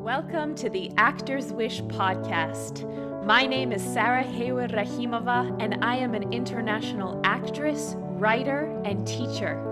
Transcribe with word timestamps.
Welcome 0.00 0.54
to 0.54 0.70
the 0.70 0.90
Actor's 0.96 1.52
Wish 1.52 1.82
podcast. 1.82 2.86
My 3.26 3.44
name 3.44 3.70
is 3.70 3.82
Sarah 3.82 4.22
Haywood 4.22 4.72
Rahimova, 4.72 5.62
and 5.62 5.84
I 5.84 5.96
am 5.96 6.14
an 6.14 6.32
international 6.32 7.20
actress, 7.22 7.96
writer, 7.98 8.74
and 8.86 9.06
teacher. 9.06 9.62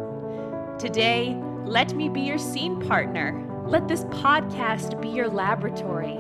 Today, 0.79 1.35
let 1.65 1.95
me 1.95 2.11
be 2.11 2.21
your 2.21 2.37
scene 2.37 2.79
partner. 2.87 3.43
Let 3.67 3.89
this 3.89 4.05
podcast 4.05 5.01
be 5.01 5.09
your 5.09 5.29
laboratory. 5.29 6.19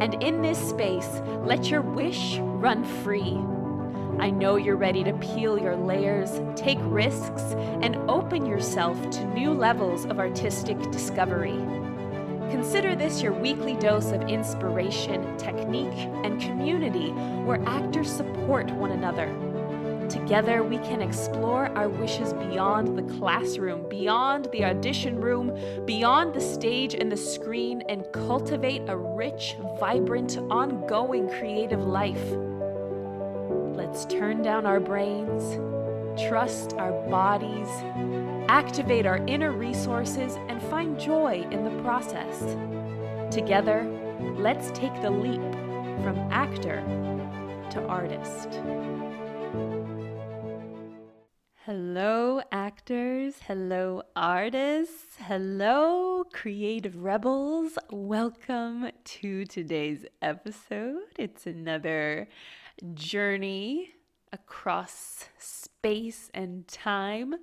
And 0.00 0.14
in 0.22 0.40
this 0.40 0.58
space, 0.58 1.20
let 1.44 1.68
your 1.68 1.82
wish 1.82 2.38
run 2.38 2.82
free. 2.82 3.36
I 4.18 4.30
know 4.30 4.56
you're 4.56 4.76
ready 4.76 5.04
to 5.04 5.12
peel 5.18 5.58
your 5.58 5.76
layers, 5.76 6.40
take 6.56 6.78
risks, 6.84 7.42
and 7.82 7.96
open 8.08 8.46
yourself 8.46 9.10
to 9.10 9.24
new 9.34 9.52
levels 9.52 10.06
of 10.06 10.18
artistic 10.18 10.80
discovery. 10.90 11.79
Consider 12.50 12.96
this 12.96 13.22
your 13.22 13.32
weekly 13.32 13.76
dose 13.76 14.10
of 14.10 14.22
inspiration, 14.28 15.36
technique, 15.38 16.08
and 16.24 16.40
community 16.40 17.10
where 17.44 17.62
actors 17.66 18.10
support 18.10 18.70
one 18.72 18.90
another. 18.90 19.28
Together, 20.08 20.64
we 20.64 20.78
can 20.78 21.00
explore 21.00 21.66
our 21.78 21.88
wishes 21.88 22.32
beyond 22.32 22.98
the 22.98 23.18
classroom, 23.18 23.88
beyond 23.88 24.48
the 24.50 24.64
audition 24.64 25.20
room, 25.20 25.56
beyond 25.86 26.34
the 26.34 26.40
stage 26.40 26.94
and 26.94 27.12
the 27.12 27.16
screen, 27.16 27.82
and 27.88 28.04
cultivate 28.12 28.82
a 28.88 28.96
rich, 28.96 29.54
vibrant, 29.78 30.36
ongoing 30.50 31.28
creative 31.28 31.84
life. 31.84 32.24
Let's 33.76 34.04
turn 34.06 34.42
down 34.42 34.66
our 34.66 34.80
brains, 34.80 35.54
trust 36.28 36.74
our 36.74 36.92
bodies, 37.08 37.68
activate 38.50 39.06
our 39.06 39.18
inner 39.28 39.52
resources, 39.52 40.34
and 40.48 40.60
find 40.64 40.98
joy 40.98 41.46
in 41.52 41.62
the 41.62 41.82
process. 41.84 42.56
Together, 43.32 43.84
let's 44.38 44.72
take 44.72 44.92
the 45.02 45.08
leap 45.08 45.40
from 46.02 46.18
actor 46.32 46.82
to 47.70 47.80
artist. 47.86 48.58
Hello, 51.64 52.42
actors. 52.50 53.36
Hello, 53.46 54.02
artists. 54.16 55.18
Hello, 55.20 56.24
creative 56.32 57.04
rebels. 57.04 57.78
Welcome 57.92 58.90
to 59.04 59.44
today's 59.44 60.06
episode. 60.20 61.14
It's 61.16 61.46
another 61.46 62.26
journey 62.94 63.90
across 64.32 65.28
space 65.38 66.30
and 66.34 66.66
time, 66.66 67.36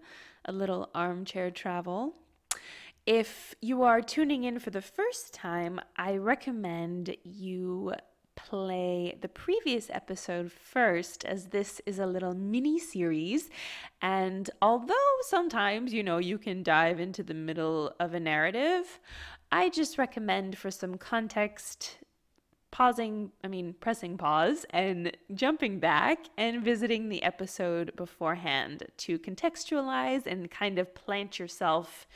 a 0.48 0.52
little 0.52 0.90
armchair 0.96 1.52
travel. 1.52 2.14
If 3.06 3.56
you 3.62 3.84
are 3.84 4.02
tuning 4.02 4.44
in 4.44 4.60
for 4.60 4.70
the 4.70 4.82
first 4.82 5.34
time, 5.34 5.80
I 5.96 6.18
recommend 6.18 7.16
you 7.24 7.94
play 8.36 9.18
the 9.22 9.28
previous 9.28 9.90
episode 9.90 10.52
first, 10.52 11.26
as 11.26 11.48
this 11.48 11.82
is 11.86 12.00
a 12.00 12.06
little 12.06 12.34
mini 12.34 12.80
series. 12.80 13.50
And 14.02 14.50
although 14.62 14.94
sometimes, 15.22 15.94
you 15.94 16.04
know, 16.04 16.18
you 16.18 16.38
can 16.38 16.64
dive 16.64 17.00
into 17.00 17.24
the 17.24 17.34
middle 17.34 17.94
of 18.00 18.14
a 18.14 18.20
narrative, 18.20 19.00
I 19.52 19.70
just 19.70 19.98
recommend 19.98 20.58
for 20.58 20.70
some 20.70 20.98
context 20.98 21.98
pausing, 22.72 23.32
I 23.44 23.48
mean, 23.48 23.76
pressing 23.80 24.18
pause 24.18 24.66
and 24.72 25.16
jumping 25.34 25.80
back 25.80 26.26
and 26.38 26.64
visiting 26.64 27.10
the 27.10 27.24
episode 27.24 27.96
beforehand 27.96 28.84
to 28.98 29.18
contextualize 29.20 30.28
and 30.28 30.52
kind 30.52 30.78
of 30.78 30.94
plant 30.94 31.40
yourself 31.40 32.08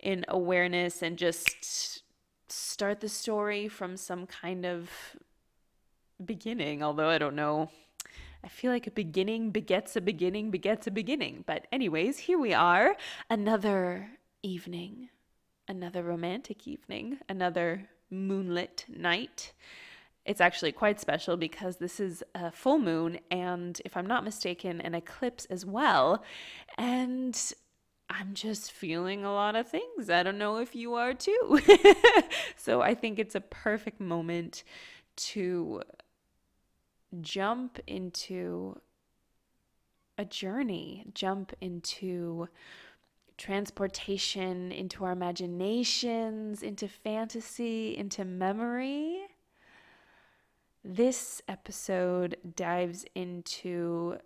in 0.00 0.24
awareness 0.28 1.02
and 1.02 1.16
just 1.16 2.02
start 2.48 3.00
the 3.00 3.08
story 3.08 3.68
from 3.68 3.96
some 3.96 4.26
kind 4.26 4.64
of 4.64 4.90
beginning, 6.24 6.82
although 6.82 7.08
I 7.08 7.18
don't 7.18 7.36
know. 7.36 7.70
I 8.44 8.48
feel 8.48 8.70
like 8.70 8.86
a 8.86 8.92
beginning 8.92 9.50
begets 9.50 9.96
a 9.96 10.00
beginning 10.00 10.50
begets 10.50 10.86
a 10.86 10.90
beginning. 10.90 11.42
But, 11.46 11.66
anyways, 11.72 12.18
here 12.18 12.38
we 12.38 12.54
are. 12.54 12.96
Another 13.28 14.10
evening, 14.42 15.08
another 15.66 16.02
romantic 16.04 16.68
evening, 16.68 17.18
another 17.28 17.88
moonlit 18.10 18.84
night. 18.88 19.52
It's 20.24 20.40
actually 20.40 20.72
quite 20.72 21.00
special 21.00 21.36
because 21.36 21.76
this 21.76 22.00
is 22.00 22.24
a 22.34 22.50
full 22.50 22.78
moon 22.78 23.20
and, 23.30 23.80
if 23.84 23.96
I'm 23.96 24.06
not 24.06 24.24
mistaken, 24.24 24.80
an 24.80 24.94
eclipse 24.94 25.44
as 25.46 25.64
well. 25.64 26.24
And 26.76 27.40
I'm 28.10 28.34
just 28.34 28.72
feeling 28.72 29.24
a 29.24 29.32
lot 29.32 29.56
of 29.56 29.68
things. 29.68 30.10
I 30.10 30.22
don't 30.22 30.38
know 30.38 30.58
if 30.58 30.74
you 30.74 30.94
are 30.94 31.14
too. 31.14 31.60
so 32.56 32.80
I 32.80 32.94
think 32.94 33.18
it's 33.18 33.34
a 33.34 33.40
perfect 33.40 34.00
moment 34.00 34.64
to 35.16 35.82
jump 37.20 37.78
into 37.86 38.80
a 40.18 40.24
journey, 40.24 41.04
jump 41.14 41.52
into 41.60 42.48
transportation, 43.36 44.72
into 44.72 45.04
our 45.04 45.12
imaginations, 45.12 46.62
into 46.62 46.88
fantasy, 46.88 47.96
into 47.96 48.24
memory. 48.24 49.26
This 50.84 51.42
episode 51.48 52.36
dives 52.56 53.04
into 53.14 54.18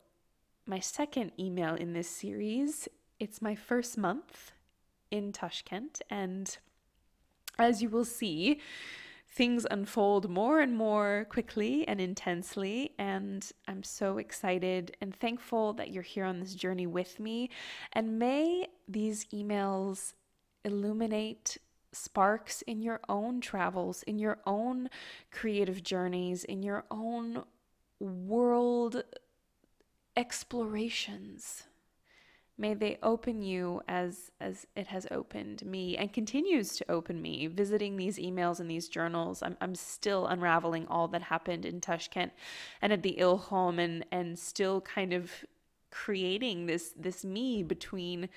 my 0.67 0.79
second 0.79 1.33
email 1.39 1.75
in 1.75 1.93
this 1.93 2.09
series. 2.09 2.89
It's 3.19 3.43
my 3.43 3.55
first 3.55 3.99
month 3.99 4.53
in 5.11 5.33
Tashkent, 5.33 6.01
and 6.09 6.57
as 7.59 7.83
you 7.83 7.89
will 7.89 8.05
see, 8.05 8.61
things 9.33 9.67
unfold 9.71 10.29
more 10.29 10.61
and 10.61 10.77
more 10.77 11.27
quickly 11.31 11.87
and 11.87 12.01
intensely. 12.01 12.93
And 12.99 13.49
I'm 13.69 13.83
so 13.83 14.19
excited 14.19 14.97
and 15.01 15.15
thankful 15.15 15.73
that 15.75 15.91
you're 15.91 16.03
here 16.03 16.25
on 16.25 16.41
this 16.41 16.55
journey 16.55 16.87
with 16.87 17.21
me. 17.21 17.51
And 17.93 18.19
may 18.19 18.67
these 18.89 19.27
emails 19.27 20.15
illuminate 20.65 21.59
sparks 21.93 22.63
in 22.63 22.83
your 22.83 23.01
own 23.09 23.41
travels, 23.41 24.03
in 24.05 24.19
your 24.19 24.39
own 24.47 24.91
creative 25.31 25.83
journeys, 25.83 26.45
in 26.45 26.63
your 26.63 26.85
own 26.91 27.45
world 28.01 29.03
explorations. 30.17 31.65
May 32.60 32.74
they 32.74 32.98
open 33.04 33.42
you 33.42 33.82
as 33.88 34.32
as 34.40 34.66
it 34.78 34.88
has 34.88 35.06
opened 35.12 35.66
me 35.66 35.98
and 35.98 36.14
continues 36.14 36.78
to 36.78 36.90
open 36.90 37.22
me. 37.22 37.48
Visiting 37.48 37.98
these 37.98 38.18
emails 38.18 38.62
and 38.62 38.72
these 38.72 38.88
journals, 38.88 39.44
I'm 39.44 39.58
I'm 39.60 39.76
still 39.76 40.26
unraveling 40.28 40.88
all 40.88 41.10
that 41.10 41.24
happened 41.24 41.66
in 41.66 41.82
Tashkent 41.82 42.32
and 42.82 42.94
at 42.94 43.04
the 43.04 43.18
Ilhom 43.20 43.78
and 43.78 44.06
and 44.10 44.40
still 44.40 44.80
kind 44.82 45.12
of 45.12 45.32
creating 45.92 46.66
this 46.66 46.94
this 46.98 47.26
me 47.26 47.62
between 47.62 48.30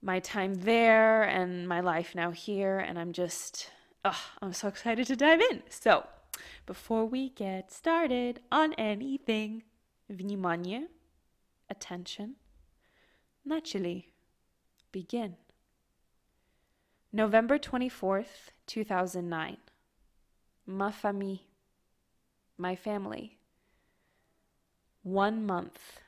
my 0.00 0.20
time 0.20 0.54
there 0.54 1.24
and 1.24 1.68
my 1.68 1.80
life 1.80 2.14
now 2.14 2.30
here 2.30 2.78
and 2.78 2.96
I'm 2.96 3.12
just 3.12 3.70
oh, 4.04 4.20
I'm 4.40 4.52
so 4.52 4.68
excited 4.68 5.08
to 5.08 5.16
dive 5.16 5.40
in. 5.40 5.64
So, 5.68 6.06
before 6.64 7.06
we 7.06 7.30
get 7.30 7.72
started 7.72 8.40
on 8.52 8.72
anything, 8.74 9.64
внимание, 10.08 10.86
attention 11.68 12.36
naturally 13.45 14.13
begin. 14.91 15.35
November 17.13 17.57
24th, 17.57 18.51
2009. 18.67 19.57
Ma 20.65 20.91
famille. 20.91 21.39
My 22.57 22.75
family. 22.75 23.37
One 25.03 25.45
month. 25.45 26.01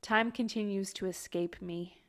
Time 0.00 0.30
continues 0.30 0.92
to 0.94 1.06
escape 1.06 1.60
me. 1.60 2.02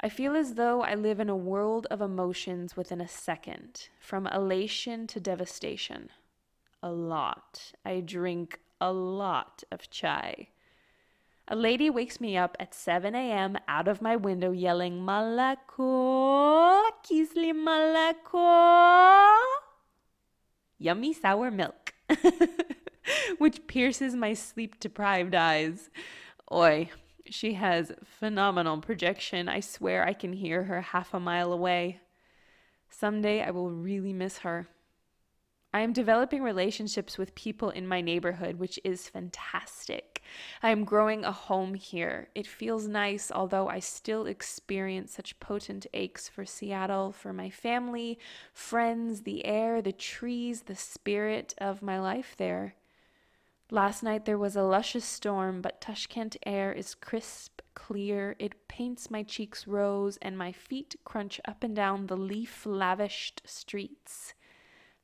I 0.00 0.08
feel 0.08 0.36
as 0.36 0.54
though 0.54 0.82
I 0.82 0.94
live 0.94 1.20
in 1.20 1.28
a 1.28 1.36
world 1.36 1.86
of 1.90 2.00
emotions 2.00 2.76
within 2.76 3.00
a 3.00 3.08
second, 3.08 3.88
from 4.00 4.26
elation 4.26 5.06
to 5.08 5.20
devastation. 5.20 6.10
A 6.82 6.90
lot. 6.90 7.72
I 7.84 8.00
drink 8.00 8.60
a 8.80 8.92
lot 8.92 9.64
of 9.72 9.90
chai. 9.90 10.48
A 11.50 11.56
lady 11.56 11.88
wakes 11.88 12.20
me 12.20 12.36
up 12.36 12.58
at 12.60 12.74
7 12.74 13.14
a.m. 13.14 13.56
out 13.66 13.88
of 13.88 14.02
my 14.02 14.16
window 14.16 14.50
yelling, 14.50 15.00
Malako, 15.00 16.90
Kisli 17.02 17.54
Malako. 17.54 19.38
Yummy 20.78 21.14
sour 21.14 21.50
milk, 21.50 21.94
which 23.38 23.66
pierces 23.66 24.14
my 24.14 24.34
sleep 24.34 24.78
deprived 24.78 25.34
eyes. 25.34 25.88
Oi, 26.52 26.90
she 27.24 27.54
has 27.54 27.92
phenomenal 28.04 28.82
projection. 28.82 29.48
I 29.48 29.60
swear 29.60 30.04
I 30.06 30.12
can 30.12 30.34
hear 30.34 30.64
her 30.64 30.82
half 30.82 31.14
a 31.14 31.20
mile 31.20 31.54
away. 31.54 32.00
Someday 32.90 33.42
I 33.42 33.52
will 33.52 33.70
really 33.70 34.12
miss 34.12 34.38
her. 34.38 34.68
I 35.78 35.82
am 35.82 35.92
developing 35.92 36.42
relationships 36.42 37.18
with 37.18 37.36
people 37.36 37.70
in 37.70 37.86
my 37.86 38.00
neighborhood, 38.00 38.58
which 38.58 38.80
is 38.82 39.08
fantastic. 39.08 40.22
I 40.60 40.70
am 40.70 40.82
growing 40.82 41.24
a 41.24 41.30
home 41.30 41.74
here. 41.74 42.30
It 42.34 42.48
feels 42.48 42.88
nice, 42.88 43.30
although 43.30 43.68
I 43.68 43.78
still 43.78 44.26
experience 44.26 45.12
such 45.12 45.38
potent 45.38 45.86
aches 45.94 46.28
for 46.28 46.44
Seattle, 46.44 47.12
for 47.12 47.32
my 47.32 47.48
family, 47.48 48.18
friends, 48.52 49.22
the 49.22 49.46
air, 49.46 49.80
the 49.80 49.92
trees, 49.92 50.62
the 50.62 50.74
spirit 50.74 51.54
of 51.58 51.80
my 51.80 52.00
life 52.00 52.34
there. 52.36 52.74
Last 53.70 54.02
night 54.02 54.24
there 54.24 54.36
was 54.36 54.56
a 54.56 54.64
luscious 54.64 55.04
storm, 55.04 55.62
but 55.62 55.80
Tashkent 55.80 56.36
air 56.44 56.72
is 56.72 56.96
crisp, 56.96 57.60
clear. 57.74 58.34
It 58.40 58.66
paints 58.66 59.12
my 59.12 59.22
cheeks 59.22 59.68
rose, 59.68 60.16
and 60.20 60.36
my 60.36 60.50
feet 60.50 60.96
crunch 61.04 61.40
up 61.44 61.62
and 61.62 61.76
down 61.76 62.08
the 62.08 62.16
leaf 62.16 62.66
lavished 62.66 63.42
streets. 63.44 64.34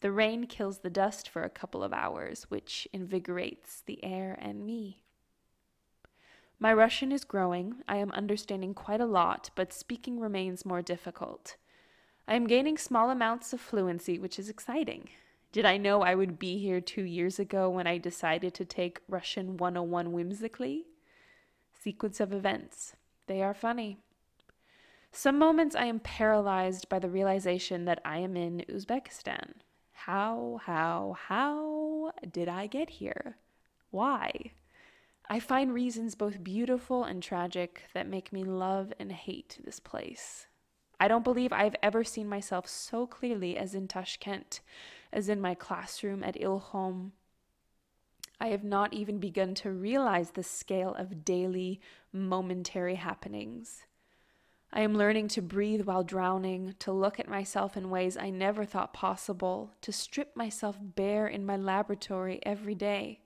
The 0.05 0.13
rain 0.13 0.47
kills 0.47 0.81
the 0.81 0.91
dust 0.91 1.31
for 1.31 1.45
a 1.45 1.49
couple 1.49 1.83
of 1.83 1.95
hours, 1.95 2.45
which 2.51 2.87
invigorates 2.93 3.81
the 3.81 4.05
air 4.05 4.39
and 4.39 4.67
me. 4.67 5.01
My 6.59 6.75
Russian 6.75 7.11
is 7.11 7.25
growing. 7.25 7.77
I 7.89 7.97
am 7.97 8.11
understanding 8.11 8.75
quite 8.75 9.01
a 9.01 9.07
lot, 9.07 9.49
but 9.55 9.73
speaking 9.73 10.21
remains 10.21 10.67
more 10.67 10.83
difficult. 10.83 11.57
I 12.29 12.35
am 12.35 12.47
gaining 12.47 12.77
small 12.77 13.09
amounts 13.09 13.55
of 13.55 13.63
fluency, 13.63 14.19
which 14.19 14.39
is 14.39 14.51
exciting. 14.51 15.09
Did 15.53 15.65
I 15.65 15.79
know 15.79 16.03
I 16.03 16.15
would 16.15 16.39
be 16.39 16.59
here 16.59 16.83
two 16.83 17.05
years 17.05 17.39
ago 17.39 17.71
when 17.71 17.87
I 17.87 17.97
decided 17.97 18.53
to 18.53 18.67
take 18.67 19.01
Russian 19.09 19.57
101 19.57 20.13
whimsically? 20.13 20.85
Sequence 21.73 22.21
of 22.21 22.31
events. 22.31 22.95
They 23.27 23.41
are 23.41 23.55
funny. 23.55 23.97
Some 25.13 25.39
moments 25.39 25.75
I 25.75 25.87
am 25.87 25.99
paralyzed 25.99 26.91
by 26.91 26.99
the 26.99 27.09
realization 27.09 27.87
that 27.87 28.03
I 28.05 28.19
am 28.19 28.37
in 28.37 28.67
Uzbekistan. 28.69 29.55
How, 29.95 30.61
how, 30.65 31.17
how 31.29 32.13
did 32.31 32.49
I 32.49 32.67
get 32.67 32.91
here? 32.91 33.39
Why? 33.91 34.53
I 35.31 35.41
find 35.41 35.73
reasons 35.73 36.15
both 36.15 36.45
beautiful 36.45 37.05
and 37.05 37.23
tragic 37.23 37.85
that 37.95 38.07
make 38.07 38.31
me 38.31 38.45
love 38.45 38.93
and 38.99 39.11
hate 39.11 39.59
this 39.65 39.81
place. 39.81 40.47
I 41.01 41.09
don't 41.09 41.25
believe 41.25 41.53
I've 41.53 41.77
ever 41.83 42.05
seen 42.05 42.29
myself 42.29 42.69
so 42.69 43.07
clearly 43.07 43.57
as 43.57 43.75
in 43.75 43.89
Tashkent, 43.89 44.61
as 45.13 45.29
in 45.29 45.41
my 45.41 45.55
classroom 45.55 46.23
at 46.23 46.37
Ilhom. 46.37 47.13
I 48.41 48.49
have 48.49 48.65
not 48.65 48.93
even 48.93 49.19
begun 49.19 49.55
to 49.57 49.71
realize 49.71 50.33
the 50.33 50.43
scale 50.43 50.95
of 50.95 51.25
daily, 51.25 51.81
momentary 52.13 52.97
happenings. 52.97 53.87
I 54.77 54.81
am 54.81 54.99
learning 54.99 55.29
to 55.29 55.41
breathe 55.41 55.83
while 55.83 56.03
drowning, 56.03 56.75
to 56.81 56.91
look 56.91 57.21
at 57.21 57.29
myself 57.29 57.77
in 57.77 57.91
ways 57.91 58.17
I 58.17 58.31
never 58.31 58.65
thought 58.65 58.93
possible, 58.93 59.73
to 59.83 59.93
strip 59.93 60.35
myself 60.35 60.77
bare 60.81 61.29
in 61.29 61.47
my 61.47 61.57
laboratory 61.57 62.41
every 62.43 62.75
day. 62.75 63.21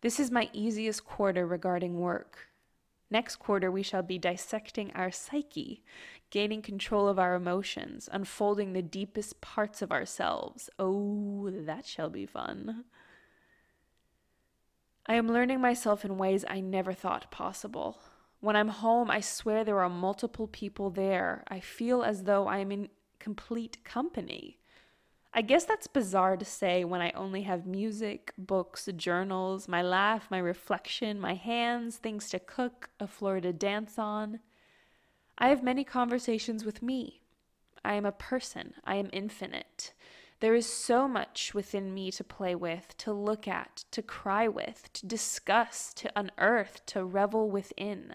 This 0.00 0.20
is 0.20 0.30
my 0.30 0.48
easiest 0.52 1.04
quarter 1.04 1.44
regarding 1.44 1.98
work. 1.98 2.46
Next 3.10 3.36
quarter, 3.36 3.68
we 3.68 3.82
shall 3.82 4.02
be 4.02 4.16
dissecting 4.16 4.92
our 4.94 5.10
psyche, 5.10 5.82
gaining 6.30 6.62
control 6.62 7.08
of 7.08 7.18
our 7.18 7.34
emotions, 7.34 8.08
unfolding 8.12 8.74
the 8.74 8.82
deepest 8.82 9.40
parts 9.40 9.82
of 9.82 9.90
ourselves. 9.90 10.70
Oh, 10.78 11.50
that 11.50 11.84
shall 11.84 12.10
be 12.10 12.26
fun. 12.26 12.84
I 15.04 15.14
am 15.14 15.26
learning 15.26 15.60
myself 15.60 16.04
in 16.04 16.16
ways 16.16 16.44
I 16.46 16.60
never 16.60 16.92
thought 16.92 17.32
possible. 17.32 17.98
When 18.40 18.54
I'm 18.54 18.68
home, 18.68 19.10
I 19.10 19.20
swear 19.20 19.64
there 19.64 19.80
are 19.80 19.90
multiple 19.90 20.46
people 20.46 20.90
there. 20.90 21.42
I 21.48 21.58
feel 21.58 22.02
as 22.04 22.22
though 22.22 22.46
I 22.46 22.58
am 22.58 22.70
in 22.70 22.88
complete 23.18 23.82
company. 23.82 24.58
I 25.34 25.42
guess 25.42 25.64
that's 25.64 25.88
bizarre 25.88 26.36
to 26.36 26.44
say 26.44 26.84
when 26.84 27.00
I 27.00 27.10
only 27.12 27.42
have 27.42 27.66
music, 27.66 28.32
books, 28.38 28.88
journals, 28.96 29.68
my 29.68 29.82
laugh, 29.82 30.28
my 30.30 30.38
reflection, 30.38 31.20
my 31.20 31.34
hands, 31.34 31.96
things 31.96 32.30
to 32.30 32.38
cook, 32.38 32.90
a 33.00 33.06
floor 33.06 33.40
to 33.40 33.52
dance 33.52 33.98
on. 33.98 34.38
I 35.36 35.48
have 35.48 35.62
many 35.62 35.84
conversations 35.84 36.64
with 36.64 36.80
me. 36.80 37.22
I 37.84 37.94
am 37.94 38.06
a 38.06 38.12
person, 38.12 38.74
I 38.84 38.96
am 38.96 39.10
infinite. 39.12 39.92
There 40.40 40.54
is 40.54 40.66
so 40.66 41.08
much 41.08 41.54
within 41.54 41.92
me 41.92 42.12
to 42.12 42.22
play 42.22 42.54
with, 42.54 42.96
to 42.98 43.12
look 43.12 43.48
at, 43.48 43.84
to 43.90 44.02
cry 44.02 44.46
with, 44.46 44.92
to 44.92 45.06
discuss, 45.06 45.92
to 45.94 46.12
unearth, 46.14 46.86
to 46.86 47.04
revel 47.04 47.50
within. 47.50 48.14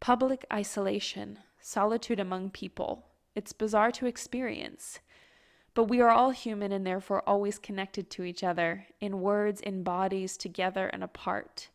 Public 0.00 0.46
isolation, 0.50 1.40
solitude 1.60 2.18
among 2.18 2.50
people. 2.50 3.04
It's 3.34 3.52
bizarre 3.52 3.90
to 3.92 4.06
experience. 4.06 4.98
But 5.74 5.84
we 5.84 6.00
are 6.00 6.08
all 6.08 6.30
human 6.30 6.72
and 6.72 6.86
therefore 6.86 7.22
always 7.28 7.58
connected 7.58 8.08
to 8.10 8.24
each 8.24 8.42
other, 8.42 8.86
in 8.98 9.20
words, 9.20 9.60
in 9.60 9.82
bodies, 9.82 10.38
together 10.38 10.86
and 10.86 11.04
apart. 11.04 11.68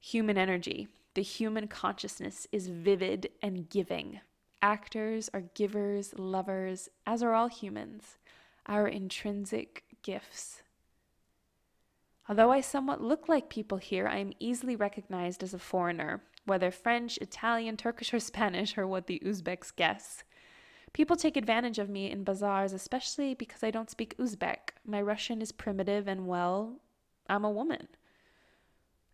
Human 0.00 0.38
energy, 0.38 0.88
the 1.12 1.22
human 1.22 1.68
consciousness 1.68 2.48
is 2.50 2.68
vivid 2.68 3.30
and 3.42 3.68
giving. 3.68 4.20
Actors 4.62 5.28
are 5.34 5.44
givers, 5.54 6.14
lovers, 6.18 6.88
as 7.06 7.22
are 7.22 7.34
all 7.34 7.48
humans, 7.48 8.16
our 8.66 8.88
intrinsic 8.88 9.84
gifts. 10.02 10.62
Although 12.26 12.50
I 12.50 12.62
somewhat 12.62 13.02
look 13.02 13.28
like 13.28 13.50
people 13.50 13.76
here, 13.76 14.08
I 14.08 14.16
am 14.16 14.32
easily 14.40 14.76
recognized 14.76 15.42
as 15.42 15.52
a 15.52 15.58
foreigner, 15.58 16.22
whether 16.46 16.70
French, 16.70 17.18
Italian, 17.18 17.76
Turkish, 17.76 18.12
or 18.12 18.20
Spanish 18.20 18.76
or 18.76 18.86
what 18.86 19.06
the 19.06 19.22
Uzbeks 19.24 19.74
guess. 19.74 20.24
People 20.92 21.16
take 21.16 21.36
advantage 21.36 21.78
of 21.78 21.88
me 21.88 22.10
in 22.10 22.22
bazaars, 22.22 22.72
especially 22.72 23.34
because 23.34 23.64
I 23.64 23.70
don't 23.70 23.90
speak 23.90 24.16
Uzbek. 24.16 24.70
My 24.86 25.02
Russian 25.02 25.42
is 25.42 25.50
primitive 25.50 26.06
and, 26.06 26.26
well, 26.26 26.76
I'm 27.28 27.44
a 27.44 27.50
woman. 27.50 27.88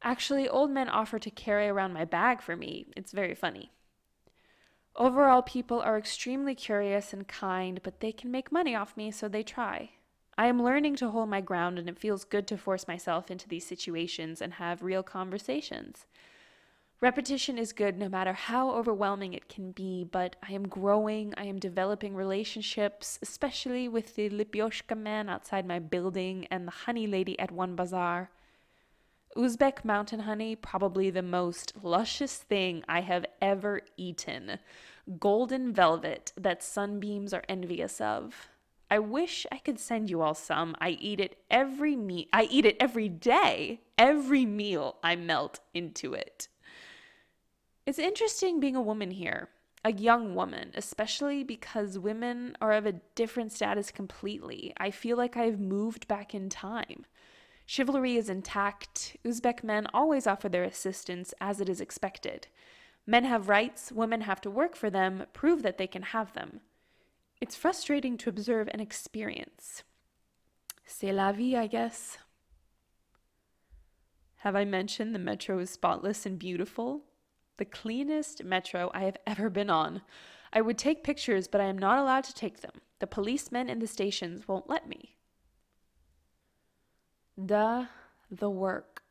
Actually, 0.03 0.49
old 0.49 0.71
men 0.71 0.89
offer 0.89 1.19
to 1.19 1.31
carry 1.31 1.69
around 1.69 1.93
my 1.93 2.05
bag 2.05 2.43
for 2.43 2.57
me. 2.57 2.87
It's 2.97 3.13
very 3.13 3.35
funny. 3.35 3.71
Overall, 4.97 5.43
people 5.43 5.81
are 5.81 5.97
extremely 5.97 6.55
curious 6.55 7.13
and 7.13 7.29
kind, 7.29 7.81
but 7.83 8.01
they 8.01 8.13
can 8.13 8.31
make 8.31 8.51
money 8.51 8.75
off 8.75 8.97
me, 8.97 9.11
so 9.11 9.29
they 9.29 9.43
try. 9.43 9.91
I 10.37 10.47
am 10.47 10.63
learning 10.63 10.97
to 10.97 11.11
hold 11.11 11.29
my 11.29 11.41
ground, 11.41 11.79
and 11.79 11.89
it 11.89 11.99
feels 11.99 12.25
good 12.25 12.47
to 12.49 12.57
force 12.57 12.89
myself 12.89 13.31
into 13.31 13.49
these 13.49 13.67
situations 13.67 14.41
and 14.41 14.55
have 14.55 14.83
real 14.83 15.03
conversations. 15.03 16.07
Repetition 17.03 17.57
is 17.57 17.73
good 17.73 17.97
no 17.97 18.11
matter 18.11 18.35
how 18.35 18.73
overwhelming 18.73 19.33
it 19.33 19.49
can 19.49 19.73
be, 19.73 20.05
but 20.05 20.37
I 20.47 20.53
am 20.53 20.69
growing, 20.69 21.33
I 21.35 21.45
am 21.45 21.59
developing 21.59 22.15
relationships, 22.15 23.19
especially 23.23 23.89
with 23.89 24.17
the 24.17 24.29
Lepyoshka 24.29 24.95
man 24.99 25.31
outside 25.31 25.67
my 25.67 25.79
building 25.79 26.47
and 26.51 26.67
the 26.67 26.73
honey 26.73 27.07
lady 27.07 27.39
at 27.39 27.51
one 27.51 27.75
bazaar. 27.75 28.31
Uzbek 29.35 29.83
mountain 29.83 30.21
honey, 30.21 30.55
probably 30.55 31.09
the 31.09 31.23
most 31.23 31.73
luscious 31.83 32.37
thing 32.37 32.85
I 32.87 33.01
have 33.01 33.25
ever 33.41 33.81
eaten. 33.97 34.59
Golden 35.19 35.73
velvet 35.73 36.35
that 36.37 36.63
sunbeams 36.63 37.33
are 37.33 37.45
envious 37.49 37.99
of. 38.03 38.51
I 38.91 38.99
wish 38.99 39.47
I 39.51 39.57
could 39.57 39.81
send 39.81 40.11
you 40.11 40.21
all 40.21 40.35
some. 40.35 40.77
I 40.83 40.91
eat 40.91 41.19
it 41.19 41.39
every 41.51 41.97
me 41.97 42.29
I 42.31 42.43
eat 42.43 42.67
it 42.67 42.77
every 42.79 43.09
day. 43.09 43.81
Every 43.97 44.45
meal 44.45 44.97
I 45.03 45.17
melt 45.17 45.61
into 45.73 46.13
it. 46.13 46.49
It's 47.91 47.99
interesting 47.99 48.61
being 48.61 48.77
a 48.77 48.81
woman 48.81 49.11
here, 49.11 49.49
a 49.85 49.91
young 49.91 50.37
woman, 50.37 50.71
especially 50.77 51.43
because 51.43 51.99
women 51.99 52.57
are 52.61 52.71
of 52.71 52.87
a 52.87 53.01
different 53.17 53.51
status 53.51 53.91
completely. 53.91 54.73
I 54.77 54.93
feel 54.93 55.17
like 55.17 55.37
I've 55.37 55.59
moved 55.59 56.07
back 56.07 56.33
in 56.33 56.49
time. 56.51 57.05
Chivalry 57.67 58.15
is 58.15 58.31
intact. 58.31 59.17
Uzbek 59.25 59.65
men 59.65 59.89
always 59.93 60.29
offer 60.29 60.49
their 60.49 60.63
assistance 60.63 61.35
as 61.41 61.61
it 61.61 61.69
is 61.69 61.81
expected. 61.81 62.47
Men 63.09 63.25
have 63.25 63.49
rights, 63.49 63.91
women 63.91 64.21
have 64.21 64.41
to 64.43 64.53
work 64.53 64.77
for 64.77 64.89
them, 64.89 65.27
prove 65.33 65.65
that 65.65 65.77
they 65.77 65.89
can 65.89 66.03
have 66.03 66.33
them. 66.33 66.61
It's 67.41 67.57
frustrating 67.57 68.17
to 68.19 68.31
observe 68.31 68.69
and 68.71 68.81
experience. 68.81 69.83
C'est 70.87 71.11
la 71.11 71.33
vie, 71.33 71.57
I 71.57 71.67
guess. 71.67 72.19
Have 74.45 74.55
I 74.55 74.65
mentioned 74.65 75.13
the 75.13 75.19
metro 75.19 75.59
is 75.59 75.71
spotless 75.71 76.25
and 76.25 76.39
beautiful? 76.39 77.03
The 77.61 77.67
cleanest 77.67 78.43
metro 78.43 78.91
I 78.95 79.03
have 79.03 79.19
ever 79.27 79.51
been 79.51 79.69
on. 79.69 80.01
I 80.51 80.63
would 80.63 80.79
take 80.79 81.05
pictures, 81.05 81.47
but 81.47 81.61
I 81.61 81.65
am 81.65 81.77
not 81.77 81.99
allowed 81.99 82.25
to 82.25 82.35
take 82.35 82.63
them. 82.63 82.81
The 83.01 83.07
policemen 83.07 83.69
in 83.69 83.81
the 83.81 83.87
stations 83.87 84.49
won't 84.49 84.71
let 84.71 84.89
me. 84.89 85.17
Duh, 87.45 87.85
the 88.31 88.49
work. 88.49 89.03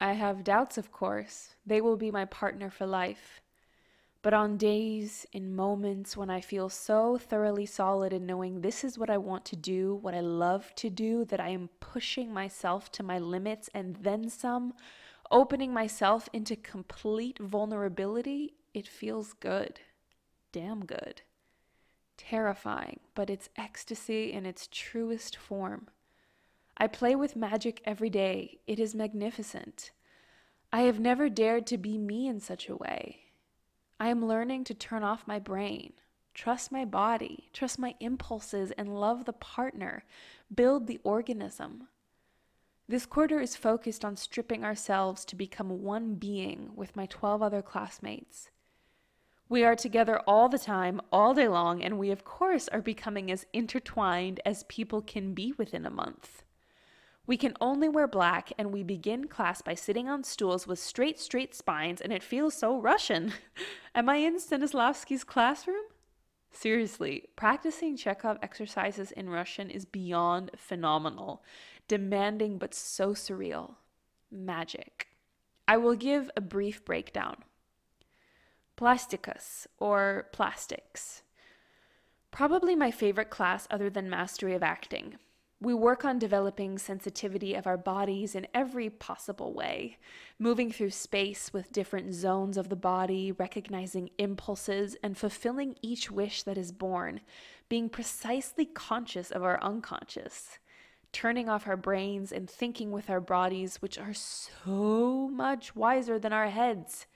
I 0.00 0.14
have 0.14 0.42
doubts, 0.42 0.78
of 0.78 0.90
course. 0.90 1.54
They 1.66 1.82
will 1.82 1.98
be 1.98 2.10
my 2.10 2.24
partner 2.24 2.70
for 2.70 2.86
life. 2.86 3.42
But 4.22 4.32
on 4.32 4.56
days, 4.56 5.26
in 5.34 5.54
moments 5.54 6.16
when 6.16 6.30
I 6.30 6.40
feel 6.40 6.70
so 6.70 7.18
thoroughly 7.18 7.66
solid 7.66 8.14
in 8.14 8.24
knowing 8.24 8.62
this 8.62 8.84
is 8.84 8.98
what 8.98 9.10
I 9.10 9.18
want 9.18 9.44
to 9.44 9.56
do, 9.56 9.96
what 9.96 10.14
I 10.14 10.20
love 10.20 10.74
to 10.76 10.88
do, 10.88 11.26
that 11.26 11.40
I 11.40 11.50
am 11.50 11.68
pushing 11.78 12.32
myself 12.32 12.90
to 12.92 13.02
my 13.02 13.18
limits 13.18 13.68
and 13.74 13.96
then 13.96 14.30
some, 14.30 14.72
opening 15.30 15.72
myself 15.72 16.28
into 16.32 16.56
complete 16.56 17.38
vulnerability, 17.38 18.54
it 18.74 18.86
feels 18.88 19.32
good. 19.34 19.80
Damn 20.52 20.84
good. 20.84 21.22
terrifying, 22.16 23.00
but 23.14 23.30
it's 23.30 23.48
ecstasy 23.56 24.32
in 24.32 24.44
its 24.46 24.68
truest 24.70 25.36
form. 25.36 25.88
I 26.76 26.86
play 26.86 27.14
with 27.14 27.36
magic 27.36 27.80
every 27.84 28.10
day. 28.10 28.58
It 28.66 28.78
is 28.78 28.94
magnificent. 28.94 29.90
I 30.72 30.82
have 30.82 31.00
never 31.00 31.28
dared 31.28 31.66
to 31.68 31.78
be 31.78 31.98
me 31.98 32.28
in 32.28 32.40
such 32.40 32.68
a 32.68 32.76
way. 32.76 33.20
I 33.98 34.08
am 34.08 34.24
learning 34.26 34.64
to 34.64 34.74
turn 34.74 35.02
off 35.02 35.26
my 35.26 35.38
brain, 35.38 35.94
trust 36.34 36.72
my 36.72 36.84
body, 36.84 37.50
trust 37.52 37.78
my 37.78 37.94
impulses, 38.00 38.70
and 38.72 39.00
love 39.00 39.24
the 39.24 39.32
partner, 39.32 40.04
build 40.54 40.86
the 40.86 41.00
organism. 41.04 41.88
This 42.90 43.06
quarter 43.06 43.38
is 43.38 43.54
focused 43.54 44.04
on 44.04 44.16
stripping 44.16 44.64
ourselves 44.64 45.24
to 45.26 45.36
become 45.36 45.84
one 45.84 46.16
being 46.16 46.70
with 46.74 46.96
my 46.96 47.06
12 47.06 47.40
other 47.40 47.62
classmates. 47.62 48.50
We 49.48 49.62
are 49.62 49.76
together 49.76 50.18
all 50.26 50.48
the 50.48 50.58
time, 50.58 51.00
all 51.12 51.32
day 51.32 51.46
long, 51.46 51.84
and 51.84 52.00
we, 52.00 52.10
of 52.10 52.24
course, 52.24 52.66
are 52.66 52.82
becoming 52.82 53.30
as 53.30 53.46
intertwined 53.52 54.40
as 54.44 54.64
people 54.64 55.02
can 55.02 55.34
be 55.34 55.54
within 55.56 55.86
a 55.86 55.90
month. 55.90 56.42
We 57.28 57.36
can 57.36 57.54
only 57.60 57.88
wear 57.88 58.08
black, 58.08 58.52
and 58.58 58.72
we 58.72 58.82
begin 58.82 59.28
class 59.28 59.62
by 59.62 59.76
sitting 59.76 60.08
on 60.08 60.24
stools 60.24 60.66
with 60.66 60.80
straight, 60.80 61.20
straight 61.20 61.54
spines, 61.54 62.00
and 62.00 62.12
it 62.12 62.24
feels 62.24 62.54
so 62.54 62.76
Russian. 62.76 63.34
Am 63.94 64.08
I 64.08 64.16
in 64.16 64.38
Stanislavski's 64.38 65.22
classroom? 65.22 65.84
Seriously, 66.52 67.28
practicing 67.36 67.96
Chekhov 67.96 68.38
exercises 68.42 69.12
in 69.12 69.30
Russian 69.30 69.70
is 69.70 69.84
beyond 69.84 70.50
phenomenal, 70.56 71.44
demanding 71.90 72.56
but 72.56 72.72
so 72.72 73.14
surreal. 73.14 73.74
Magic. 74.30 75.08
I 75.66 75.76
will 75.76 75.96
give 75.96 76.30
a 76.36 76.40
brief 76.40 76.84
breakdown. 76.84 77.38
Plasticus, 78.76 79.66
or 79.76 80.28
plastics. 80.32 81.24
Probably 82.30 82.76
my 82.76 82.92
favorite 82.92 83.28
class 83.28 83.66
other 83.72 83.90
than 83.90 84.08
Mastery 84.08 84.54
of 84.54 84.62
Acting. 84.62 85.16
We 85.60 85.74
work 85.74 86.04
on 86.04 86.20
developing 86.20 86.78
sensitivity 86.78 87.54
of 87.54 87.66
our 87.66 87.76
bodies 87.76 88.36
in 88.36 88.46
every 88.54 88.88
possible 88.88 89.52
way, 89.52 89.98
moving 90.38 90.70
through 90.70 90.90
space 90.90 91.52
with 91.52 91.72
different 91.72 92.14
zones 92.14 92.56
of 92.56 92.68
the 92.68 92.76
body, 92.76 93.32
recognizing 93.32 94.10
impulses, 94.16 94.96
and 95.02 95.18
fulfilling 95.18 95.74
each 95.82 96.08
wish 96.08 96.44
that 96.44 96.56
is 96.56 96.70
born, 96.70 97.20
being 97.68 97.88
precisely 97.88 98.64
conscious 98.64 99.32
of 99.32 99.42
our 99.42 99.60
unconscious, 99.60 100.60
turning 101.12 101.48
off 101.48 101.66
our 101.66 101.76
brains 101.76 102.32
and 102.32 102.48
thinking 102.48 102.90
with 102.90 103.10
our 103.10 103.20
bodies, 103.20 103.76
which 103.76 103.98
are 103.98 104.14
so 104.14 105.28
much 105.32 105.74
wiser 105.74 106.18
than 106.18 106.32
our 106.32 106.48
heads. 106.48 107.06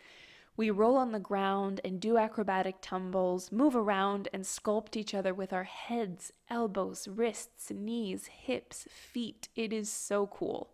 We 0.57 0.71
roll 0.71 0.97
on 0.97 1.11
the 1.11 1.19
ground 1.19 1.81
and 1.85 2.01
do 2.01 2.17
acrobatic 2.17 2.77
tumbles, 2.81 3.51
move 3.51 3.75
around 3.75 4.29
and 4.33 4.45
sculpt 4.45 4.97
each 4.97 5.13
other 5.13 5.35
with 5.35 5.53
our 5.53 5.65
heads, 5.65 6.33
elbows, 6.49 7.09
wrists, 7.09 7.73
knees, 7.73 8.27
hips, 8.27 8.87
feet. 8.91 9.49
It 9.57 9.73
is 9.73 9.91
so 9.91 10.29
cool. 10.29 10.71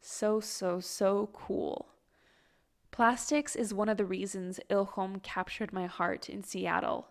So, 0.00 0.38
so, 0.38 0.78
so 0.78 1.30
cool. 1.32 1.88
Plastics 2.92 3.56
is 3.56 3.74
one 3.74 3.88
of 3.88 3.96
the 3.96 4.04
reasons 4.04 4.60
Ilhom 4.70 5.20
captured 5.20 5.72
my 5.72 5.86
heart 5.86 6.30
in 6.30 6.44
Seattle. 6.44 7.08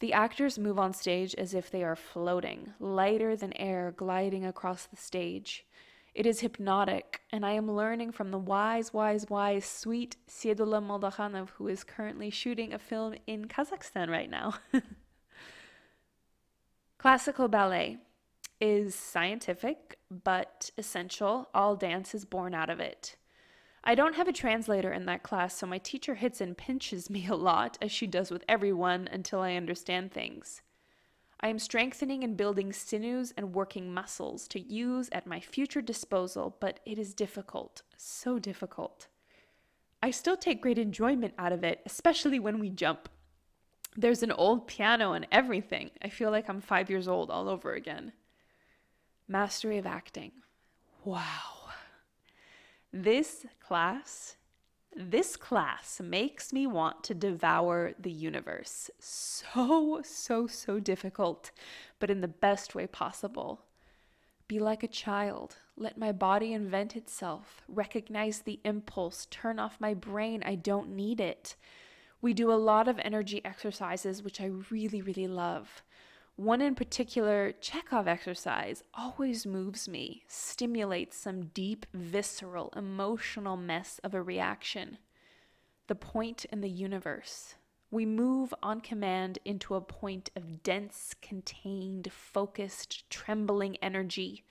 The 0.00 0.14
actors 0.14 0.58
move 0.58 0.78
on 0.78 0.94
stage 0.94 1.34
as 1.34 1.52
if 1.52 1.70
they 1.70 1.84
are 1.84 1.94
floating, 1.94 2.72
lighter 2.80 3.36
than 3.36 3.52
air 3.52 3.92
gliding 3.94 4.46
across 4.46 4.86
the 4.86 4.96
stage. 4.96 5.66
It 6.14 6.24
is 6.24 6.40
hypnotic, 6.40 7.20
and 7.30 7.44
I 7.44 7.52
am 7.52 7.70
learning 7.70 8.12
from 8.12 8.30
the 8.30 8.38
wise, 8.38 8.94
wise, 8.94 9.28
wise, 9.28 9.66
sweet 9.66 10.16
Siedula 10.26 10.82
Moldakhanov, 10.82 11.50
who 11.50 11.68
is 11.68 11.84
currently 11.84 12.30
shooting 12.30 12.72
a 12.72 12.78
film 12.78 13.14
in 13.26 13.44
Kazakhstan 13.44 14.08
right 14.08 14.30
now. 14.30 14.54
Classical 16.98 17.48
ballet 17.48 17.98
is 18.58 18.94
scientific 18.94 19.98
but 20.10 20.70
essential. 20.78 21.48
All 21.54 21.76
dance 21.76 22.14
is 22.14 22.24
born 22.24 22.54
out 22.54 22.70
of 22.70 22.80
it. 22.80 23.16
I 23.82 23.94
don't 23.94 24.16
have 24.16 24.28
a 24.28 24.32
translator 24.32 24.92
in 24.92 25.06
that 25.06 25.22
class, 25.22 25.56
so 25.56 25.66
my 25.66 25.78
teacher 25.78 26.14
hits 26.14 26.40
and 26.40 26.56
pinches 26.56 27.08
me 27.08 27.26
a 27.30 27.34
lot, 27.34 27.78
as 27.80 27.90
she 27.90 28.06
does 28.06 28.30
with 28.30 28.44
everyone, 28.48 29.08
until 29.10 29.40
I 29.40 29.54
understand 29.54 30.12
things. 30.12 30.62
I 31.42 31.48
am 31.48 31.58
strengthening 31.58 32.22
and 32.22 32.36
building 32.36 32.70
sinews 32.72 33.32
and 33.34 33.54
working 33.54 33.94
muscles 33.94 34.46
to 34.48 34.60
use 34.60 35.08
at 35.10 35.26
my 35.26 35.40
future 35.40 35.80
disposal, 35.80 36.56
but 36.60 36.80
it 36.84 36.98
is 36.98 37.14
difficult, 37.14 37.82
so 37.96 38.38
difficult. 38.38 39.06
I 40.02 40.10
still 40.10 40.36
take 40.36 40.60
great 40.60 40.78
enjoyment 40.78 41.32
out 41.38 41.52
of 41.52 41.64
it, 41.64 41.80
especially 41.86 42.38
when 42.38 42.58
we 42.58 42.68
jump. 42.68 43.08
There's 43.96 44.22
an 44.22 44.32
old 44.32 44.66
piano 44.66 45.12
and 45.12 45.26
everything. 45.32 45.90
I 46.02 46.10
feel 46.10 46.30
like 46.30 46.48
I'm 46.48 46.60
five 46.60 46.90
years 46.90 47.08
old 47.08 47.30
all 47.30 47.48
over 47.48 47.72
again. 47.72 48.12
Mastery 49.26 49.78
of 49.78 49.86
acting. 49.86 50.32
Wow. 51.04 51.59
This 52.92 53.46
class 53.60 54.36
this 54.96 55.36
class 55.36 56.00
makes 56.02 56.52
me 56.52 56.66
want 56.66 57.04
to 57.04 57.14
devour 57.14 57.94
the 57.98 58.10
universe. 58.10 58.90
So, 58.98 60.00
so, 60.02 60.46
so 60.46 60.80
difficult, 60.80 61.52
but 62.00 62.10
in 62.10 62.20
the 62.20 62.28
best 62.28 62.74
way 62.74 62.86
possible. 62.86 63.62
Be 64.48 64.58
like 64.58 64.82
a 64.82 64.88
child. 64.88 65.58
Let 65.76 65.96
my 65.96 66.10
body 66.10 66.52
invent 66.52 66.96
itself. 66.96 67.62
Recognize 67.68 68.40
the 68.40 68.58
impulse. 68.64 69.28
Turn 69.30 69.60
off 69.60 69.80
my 69.80 69.94
brain. 69.94 70.42
I 70.44 70.56
don't 70.56 70.90
need 70.90 71.20
it. 71.20 71.54
We 72.20 72.34
do 72.34 72.52
a 72.52 72.54
lot 72.54 72.88
of 72.88 72.98
energy 72.98 73.40
exercises, 73.44 74.24
which 74.24 74.40
I 74.40 74.50
really, 74.70 75.02
really 75.02 75.28
love. 75.28 75.82
One 76.40 76.62
in 76.62 76.74
particular, 76.74 77.52
Chekhov 77.60 78.08
exercise, 78.08 78.82
always 78.94 79.44
moves 79.44 79.86
me, 79.86 80.24
stimulates 80.26 81.18
some 81.18 81.48
deep, 81.48 81.84
visceral, 81.92 82.72
emotional 82.74 83.58
mess 83.58 84.00
of 84.02 84.14
a 84.14 84.22
reaction. 84.22 84.96
The 85.86 85.96
point 85.96 86.46
in 86.46 86.62
the 86.62 86.70
universe. 86.70 87.56
We 87.90 88.06
move 88.06 88.54
on 88.62 88.80
command 88.80 89.38
into 89.44 89.74
a 89.74 89.82
point 89.82 90.30
of 90.34 90.62
dense, 90.62 91.14
contained, 91.20 92.10
focused, 92.10 93.10
trembling 93.10 93.76
energy. 93.82 94.42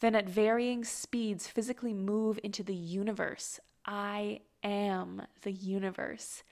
Then, 0.00 0.14
at 0.14 0.30
varying 0.30 0.84
speeds, 0.84 1.48
physically 1.48 1.92
move 1.92 2.40
into 2.42 2.62
the 2.62 2.74
universe. 2.74 3.60
I 3.84 4.40
am 4.62 5.20
the 5.42 5.52
universe. 5.52 6.42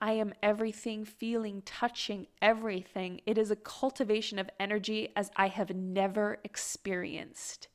I 0.00 0.12
am 0.12 0.34
everything, 0.42 1.04
feeling, 1.04 1.62
touching 1.62 2.26
everything. 2.42 3.20
It 3.26 3.38
is 3.38 3.50
a 3.50 3.56
cultivation 3.56 4.38
of 4.38 4.50
energy 4.60 5.12
as 5.16 5.30
I 5.36 5.48
have 5.48 5.74
never 5.74 6.38
experienced. 6.44 7.68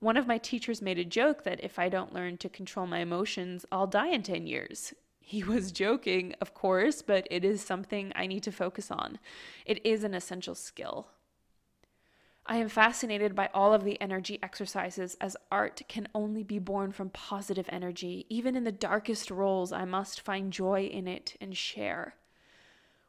One 0.00 0.16
of 0.16 0.26
my 0.26 0.38
teachers 0.38 0.82
made 0.82 0.98
a 0.98 1.04
joke 1.04 1.44
that 1.44 1.62
if 1.62 1.78
I 1.78 1.88
don't 1.88 2.14
learn 2.14 2.38
to 2.38 2.48
control 2.48 2.86
my 2.86 2.98
emotions, 2.98 3.66
I'll 3.72 3.86
die 3.86 4.08
in 4.08 4.22
10 4.22 4.46
years. 4.46 4.94
He 5.20 5.42
was 5.44 5.72
joking, 5.72 6.34
of 6.40 6.54
course, 6.54 7.02
but 7.02 7.26
it 7.30 7.44
is 7.44 7.62
something 7.62 8.12
I 8.14 8.26
need 8.26 8.42
to 8.44 8.52
focus 8.52 8.90
on. 8.90 9.18
It 9.66 9.84
is 9.84 10.04
an 10.04 10.14
essential 10.14 10.54
skill. 10.54 11.08
I 12.50 12.56
am 12.56 12.70
fascinated 12.70 13.34
by 13.34 13.50
all 13.52 13.74
of 13.74 13.84
the 13.84 14.00
energy 14.00 14.38
exercises, 14.42 15.18
as 15.20 15.36
art 15.52 15.82
can 15.86 16.08
only 16.14 16.42
be 16.42 16.58
born 16.58 16.92
from 16.92 17.10
positive 17.10 17.66
energy. 17.68 18.24
Even 18.30 18.56
in 18.56 18.64
the 18.64 18.72
darkest 18.72 19.30
roles, 19.30 19.70
I 19.70 19.84
must 19.84 20.22
find 20.22 20.50
joy 20.50 20.84
in 20.86 21.06
it 21.06 21.36
and 21.42 21.54
share. 21.54 22.14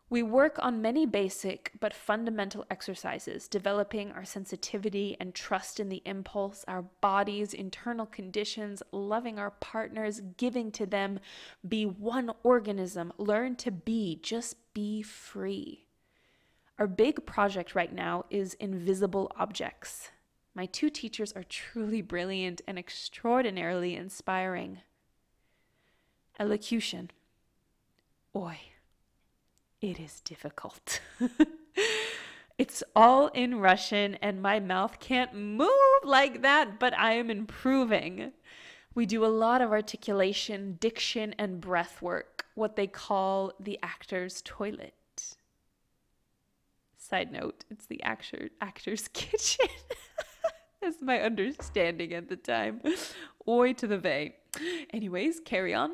We 0.09 0.23
work 0.23 0.57
on 0.59 0.81
many 0.81 1.05
basic 1.05 1.71
but 1.79 1.93
fundamental 1.93 2.65
exercises, 2.69 3.47
developing 3.47 4.11
our 4.11 4.25
sensitivity 4.25 5.15
and 5.21 5.33
trust 5.33 5.79
in 5.79 5.87
the 5.87 6.01
impulse, 6.03 6.65
our 6.67 6.81
body's 6.99 7.53
internal 7.53 8.07
conditions, 8.07 8.83
loving 8.91 9.39
our 9.39 9.51
partners, 9.51 10.19
giving 10.35 10.69
to 10.73 10.85
them, 10.85 11.19
be 11.65 11.85
one 11.85 12.31
organism, 12.43 13.13
learn 13.17 13.55
to 13.57 13.71
be, 13.71 14.19
just 14.21 14.57
be 14.73 15.01
free. 15.01 15.85
Our 16.79 16.87
big 16.87 17.25
project 17.25 17.75
right 17.75 17.93
now 17.93 18.23
is 18.29 18.53
invisible 18.53 19.29
objects. 19.35 20.11
My 20.55 20.65
two 20.65 20.89
teachers 20.89 21.33
are 21.33 21.43
truly 21.43 22.01
brilliant 22.13 22.61
and 22.65 22.79
extraordinarily 22.79 23.95
inspiring. 23.97 24.79
Elocution. 26.39 27.11
Oi, 28.33 28.57
it 29.81 29.99
is 29.99 30.21
difficult. 30.21 31.01
it's 32.57 32.81
all 32.95 33.27
in 33.27 33.59
Russian, 33.59 34.15
and 34.15 34.41
my 34.41 34.61
mouth 34.61 35.01
can't 35.01 35.33
move 35.35 35.69
like 36.05 36.43
that, 36.43 36.79
but 36.79 36.97
I 36.97 37.13
am 37.13 37.29
improving. 37.29 38.31
We 38.95 39.05
do 39.05 39.25
a 39.25 39.27
lot 39.27 39.61
of 39.61 39.71
articulation, 39.71 40.77
diction, 40.79 41.35
and 41.37 41.59
breath 41.59 42.01
work, 42.01 42.45
what 42.55 42.77
they 42.77 42.87
call 42.87 43.51
the 43.59 43.77
actor's 43.83 44.41
toilet. 44.45 44.93
Side 47.09 47.31
note, 47.31 47.65
it's 47.71 47.87
the 47.87 48.03
actor 48.03 48.49
actor's 48.61 49.07
kitchen. 49.13 49.67
That's 50.81 51.01
my 51.01 51.19
understanding 51.19 52.13
at 52.13 52.29
the 52.29 52.35
time. 52.35 52.81
Oi 53.47 53.73
to 53.73 53.87
the 53.87 53.97
vey. 53.97 54.35
Anyways, 54.93 55.39
carry 55.43 55.73
on. 55.73 55.93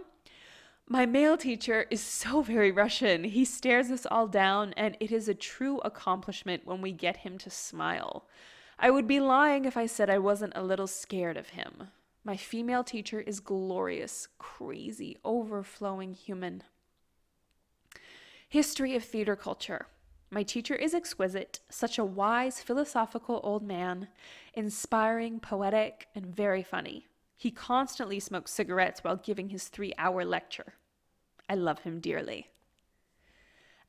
My 0.89 1.05
male 1.05 1.37
teacher 1.37 1.85
is 1.89 2.01
so 2.01 2.41
very 2.41 2.69
Russian. 2.71 3.23
He 3.23 3.45
stares 3.45 3.91
us 3.91 4.05
all 4.05 4.27
down, 4.27 4.73
and 4.73 4.97
it 4.99 5.09
is 5.09 5.29
a 5.29 5.33
true 5.33 5.79
accomplishment 5.79 6.65
when 6.65 6.81
we 6.81 6.91
get 6.91 7.17
him 7.17 7.37
to 7.39 7.49
smile. 7.49 8.27
I 8.77 8.91
would 8.91 9.07
be 9.07 9.21
lying 9.21 9.63
if 9.63 9.77
I 9.77 9.85
said 9.85 10.09
I 10.09 10.19
wasn't 10.19 10.53
a 10.55 10.63
little 10.63 10.85
scared 10.85 11.37
of 11.37 11.49
him. 11.49 11.87
My 12.25 12.35
female 12.35 12.83
teacher 12.83 13.21
is 13.21 13.39
glorious, 13.39 14.27
crazy, 14.37 15.17
overflowing 15.23 16.13
human. 16.13 16.63
History 18.49 18.95
of 18.95 19.03
theater 19.03 19.37
culture. 19.37 19.87
My 20.29 20.43
teacher 20.43 20.75
is 20.75 20.93
exquisite, 20.93 21.59
such 21.69 21.97
a 21.97 22.05
wise, 22.05 22.59
philosophical 22.61 23.39
old 23.43 23.63
man, 23.63 24.07
inspiring, 24.53 25.39
poetic, 25.39 26.07
and 26.15 26.25
very 26.25 26.63
funny. 26.63 27.07
He 27.37 27.51
constantly 27.51 28.19
smokes 28.19 28.51
cigarettes 28.51 29.03
while 29.03 29.17
giving 29.17 29.49
his 29.49 29.67
three 29.67 29.93
hour 29.97 30.25
lecture. 30.25 30.73
I 31.49 31.55
love 31.55 31.79
him 31.79 31.99
dearly. 31.99 32.47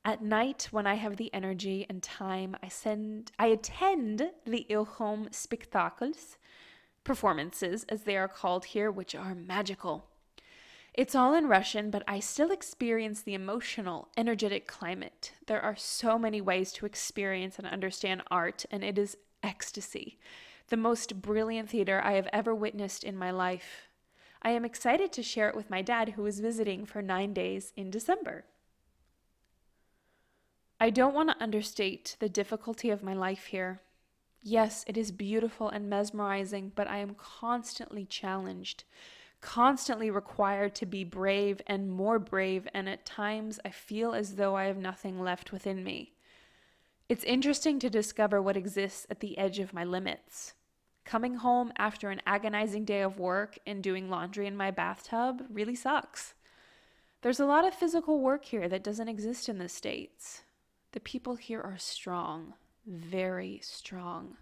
At 0.04 0.22
night, 0.22 0.68
when 0.70 0.86
I 0.86 0.94
have 0.94 1.16
the 1.16 1.32
energy 1.34 1.84
and 1.88 2.02
time, 2.02 2.56
I 2.62 2.68
send 2.68 3.32
I 3.38 3.46
attend 3.46 4.30
the 4.44 4.66
Ilkhom 4.70 5.34
spectacles, 5.34 6.36
performances 7.02 7.84
as 7.88 8.02
they 8.02 8.16
are 8.16 8.28
called 8.28 8.66
here, 8.66 8.90
which 8.90 9.14
are 9.14 9.34
magical. 9.34 10.06
It's 10.96 11.14
all 11.14 11.34
in 11.34 11.46
Russian, 11.46 11.90
but 11.90 12.02
I 12.08 12.20
still 12.20 12.50
experience 12.50 13.20
the 13.20 13.34
emotional, 13.34 14.08
energetic 14.16 14.66
climate. 14.66 15.32
There 15.46 15.60
are 15.60 15.76
so 15.76 16.18
many 16.18 16.40
ways 16.40 16.72
to 16.72 16.86
experience 16.86 17.58
and 17.58 17.66
understand 17.66 18.22
art, 18.30 18.64
and 18.70 18.82
it 18.82 18.98
is 18.98 19.16
ecstasy 19.42 20.18
the 20.68 20.76
most 20.76 21.22
brilliant 21.22 21.70
theater 21.70 22.00
I 22.02 22.12
have 22.12 22.28
ever 22.32 22.54
witnessed 22.54 23.04
in 23.04 23.16
my 23.16 23.30
life. 23.30 23.88
I 24.42 24.50
am 24.50 24.64
excited 24.64 25.12
to 25.12 25.22
share 25.22 25.48
it 25.48 25.56
with 25.56 25.70
my 25.70 25.82
dad, 25.82 26.10
who 26.10 26.26
is 26.26 26.40
visiting 26.40 26.86
for 26.86 27.02
nine 27.02 27.32
days 27.32 27.72
in 27.76 27.90
December. 27.90 28.44
I 30.78 30.90
don't 30.90 31.14
want 31.14 31.30
to 31.30 31.42
understate 31.42 32.16
the 32.18 32.28
difficulty 32.28 32.90
of 32.90 33.02
my 33.02 33.14
life 33.14 33.46
here. 33.46 33.80
Yes, 34.42 34.84
it 34.86 34.96
is 34.96 35.10
beautiful 35.10 35.68
and 35.68 35.88
mesmerizing, 35.88 36.72
but 36.74 36.88
I 36.88 36.98
am 36.98 37.14
constantly 37.14 38.04
challenged, 38.04 38.84
constantly 39.46 40.10
required 40.10 40.74
to 40.74 40.84
be 40.84 41.04
brave 41.04 41.62
and 41.68 41.88
more 41.88 42.18
brave, 42.18 42.66
and 42.74 42.88
at 42.88 43.06
times 43.06 43.60
I 43.64 43.70
feel 43.70 44.12
as 44.12 44.34
though 44.34 44.56
I 44.56 44.64
have 44.64 44.76
nothing 44.76 45.20
left 45.20 45.52
within 45.52 45.84
me. 45.84 46.14
It's 47.08 47.22
interesting 47.22 47.78
to 47.78 47.88
discover 47.88 48.42
what 48.42 48.56
exists 48.56 49.06
at 49.08 49.20
the 49.20 49.38
edge 49.38 49.60
of 49.60 49.72
my 49.72 49.84
limits. 49.84 50.54
Coming 51.04 51.36
home 51.36 51.72
after 51.78 52.10
an 52.10 52.22
agonizing 52.26 52.84
day 52.84 53.02
of 53.02 53.20
work 53.20 53.56
and 53.64 53.84
doing 53.84 54.10
laundry 54.10 54.48
in 54.48 54.56
my 54.56 54.72
bathtub 54.72 55.44
really 55.48 55.76
sucks. 55.76 56.34
There's 57.22 57.38
a 57.38 57.46
lot 57.46 57.64
of 57.64 57.72
physical 57.72 58.20
work 58.20 58.46
here 58.46 58.68
that 58.68 58.82
doesn't 58.82 59.08
exist 59.08 59.48
in 59.48 59.58
the 59.58 59.68
States. 59.68 60.42
The 60.90 60.98
people 60.98 61.36
here 61.36 61.60
are 61.60 61.78
strong, 61.78 62.54
very 62.84 63.60
strong. 63.62 64.38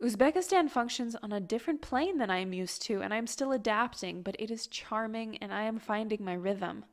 Uzbekistan 0.00 0.70
functions 0.70 1.16
on 1.16 1.32
a 1.32 1.40
different 1.40 1.82
plane 1.82 2.18
than 2.18 2.30
I 2.30 2.38
am 2.38 2.52
used 2.52 2.82
to, 2.82 3.02
and 3.02 3.12
I'm 3.12 3.26
still 3.26 3.50
adapting, 3.50 4.22
but 4.22 4.36
it 4.38 4.48
is 4.48 4.68
charming 4.68 5.36
and 5.38 5.52
I 5.52 5.62
am 5.62 5.80
finding 5.80 6.24
my 6.24 6.34
rhythm. 6.34 6.84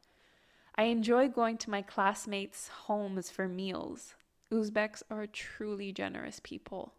I 0.76 0.86
enjoy 0.86 1.30
going 1.30 1.58
to 1.60 1.70
my 1.70 1.84
classmates' 1.84 2.68
homes 2.68 3.30
for 3.30 3.48
meals. 3.48 4.16
Uzbeks 4.52 5.04
are 5.12 5.28
truly 5.28 5.92
generous 5.92 6.40
people. 6.44 6.94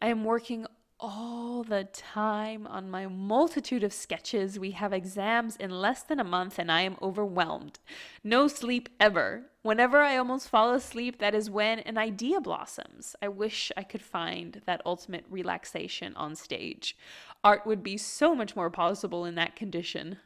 I 0.00 0.06
am 0.06 0.24
working 0.24 0.66
all 1.00 1.62
the 1.62 1.84
time 1.84 2.66
on 2.66 2.90
my 2.90 3.06
multitude 3.06 3.82
of 3.82 3.92
sketches. 3.92 4.58
We 4.58 4.72
have 4.72 4.92
exams 4.92 5.56
in 5.56 5.70
less 5.70 6.02
than 6.02 6.20
a 6.20 6.24
month 6.24 6.58
and 6.58 6.70
I 6.70 6.82
am 6.82 6.96
overwhelmed. 7.00 7.78
No 8.22 8.48
sleep 8.48 8.88
ever. 9.00 9.46
Whenever 9.62 9.98
I 9.98 10.16
almost 10.16 10.48
fall 10.48 10.72
asleep, 10.74 11.18
that 11.18 11.34
is 11.34 11.50
when 11.50 11.80
an 11.80 11.96
idea 11.96 12.40
blossoms. 12.40 13.16
I 13.22 13.28
wish 13.28 13.72
I 13.76 13.82
could 13.82 14.02
find 14.02 14.60
that 14.66 14.82
ultimate 14.84 15.24
relaxation 15.30 16.14
on 16.16 16.36
stage. 16.36 16.96
Art 17.42 17.66
would 17.66 17.82
be 17.82 17.96
so 17.96 18.34
much 18.34 18.54
more 18.54 18.70
possible 18.70 19.24
in 19.24 19.34
that 19.36 19.56
condition. 19.56 20.18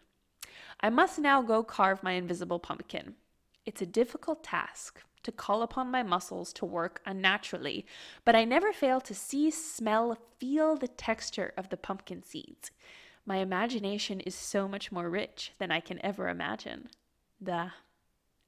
I 0.81 0.91
must 0.91 1.19
now 1.21 1.41
go 1.41 1.63
carve 1.63 2.03
my 2.03 2.13
invisible 2.13 2.59
pumpkin. 2.59 3.15
It's 3.65 3.81
a 3.81 3.87
difficult 3.87 4.43
task, 4.43 5.01
to 5.25 5.33
call 5.33 5.63
upon 5.63 5.91
my 5.91 6.03
muscles 6.03 6.53
to 6.55 6.65
work 6.65 7.01
unnaturally, 7.05 7.85
but 8.25 8.37
I 8.37 8.45
never 8.45 8.73
fail 8.73 9.01
to 9.03 9.15
see, 9.15 9.51
smell, 9.51 10.17
feel 10.39 10.77
the 10.77 10.89
texture 10.89 11.53
of 11.57 11.69
the 11.69 11.77
pumpkin 11.77 12.23
seeds. 12.23 12.71
My 13.27 13.39
imagination 13.39 14.21
is 14.21 14.35
so 14.35 14.69
much 14.69 14.93
more 14.93 15.11
rich 15.11 15.53
than 15.59 15.71
I 15.71 15.81
can 15.81 16.05
ever 16.05 16.29
imagine. 16.29 16.89
Duh. 17.43 17.71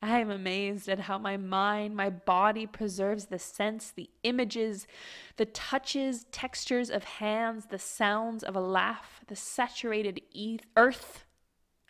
I 0.03 0.21
am 0.21 0.31
amazed 0.31 0.89
at 0.89 1.01
how 1.01 1.19
my 1.19 1.39
mind, 1.39 1.97
my 1.97 2.11
body 2.11 2.67
preserves 2.67 3.27
the 3.27 3.39
sense, 3.39 3.91
the 3.91 4.11
images, 4.23 4.87
the 5.37 5.47
touches, 5.47 6.27
textures 6.31 6.91
of 6.91 7.05
hands, 7.05 7.67
the 7.67 7.79
sounds 7.79 8.45
of 8.45 8.55
a 8.55 8.61
laugh, 8.61 9.23
the 9.27 9.37
saturated 9.37 10.21
earth 10.77 11.25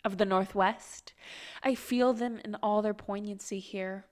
of 0.05 0.17
the 0.17 0.25
Northwest. 0.25 1.13
I 1.61 1.75
feel 1.75 2.13
them 2.13 2.39
in 2.45 2.55
all 2.55 2.81
their 2.81 2.93
poignancy 2.93 3.59
here. 3.59 4.05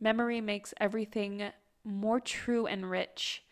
Memory 0.00 0.40
makes 0.40 0.72
everything 0.80 1.50
more 1.84 2.20
true 2.20 2.66
and 2.66 2.90
rich. 2.90 3.44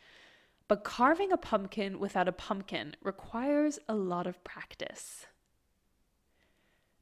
But 0.67 0.85
carving 0.85 1.33
a 1.33 1.37
pumpkin 1.37 1.99
without 1.99 2.29
a 2.29 2.33
pumpkin 2.33 2.95
requires 3.03 3.79
a 3.89 3.95
lot 3.95 4.27
of 4.27 4.43
practice. 4.45 5.27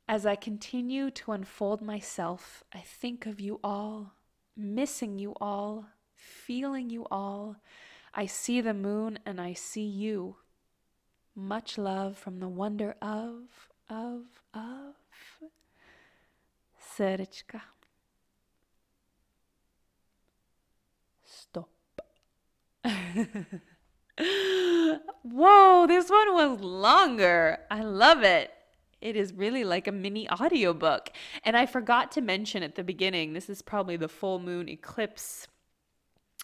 As 0.09 0.25
I 0.25 0.37
continue 0.37 1.11
to 1.11 1.33
unfold 1.33 1.83
myself, 1.83 2.63
I 2.73 2.79
think 2.79 3.27
of 3.27 3.41
you 3.41 3.59
all, 3.65 4.13
missing 4.57 5.19
you 5.19 5.35
all, 5.41 5.87
feeling 6.15 6.91
you 6.91 7.07
all. 7.11 7.57
I 8.15 8.27
see 8.27 8.61
the 8.61 8.73
moon 8.75 9.19
and 9.27 9.41
I 9.41 9.53
see 9.53 9.87
you. 9.87 10.37
Much 11.35 11.77
love 11.77 12.17
from 12.17 12.39
the 12.39 12.49
wonder 12.49 12.95
of, 13.03 13.69
of, 13.91 14.23
of. 14.55 14.95
Serečka. 16.81 17.61
Whoa, 25.23 25.87
this 25.87 26.09
one 26.09 26.35
was 26.35 26.61
longer. 26.61 27.59
I 27.71 27.83
love 27.83 28.23
it. 28.23 28.53
It 29.01 29.17
is 29.17 29.33
really 29.33 29.65
like 29.65 29.87
a 29.87 29.93
mini 29.93 30.29
audiobook. 30.31 31.11
And 31.45 31.57
I 31.57 31.67
forgot 31.67 32.11
to 32.13 32.21
mention 32.21 32.63
at 32.63 32.75
the 32.75 32.85
beginning, 32.85 33.33
this 33.33 33.49
is 33.51 33.63
probably 33.63 33.97
the 33.97 34.09
full 34.09 34.39
moon 34.39 34.69
eclipse 34.69 35.47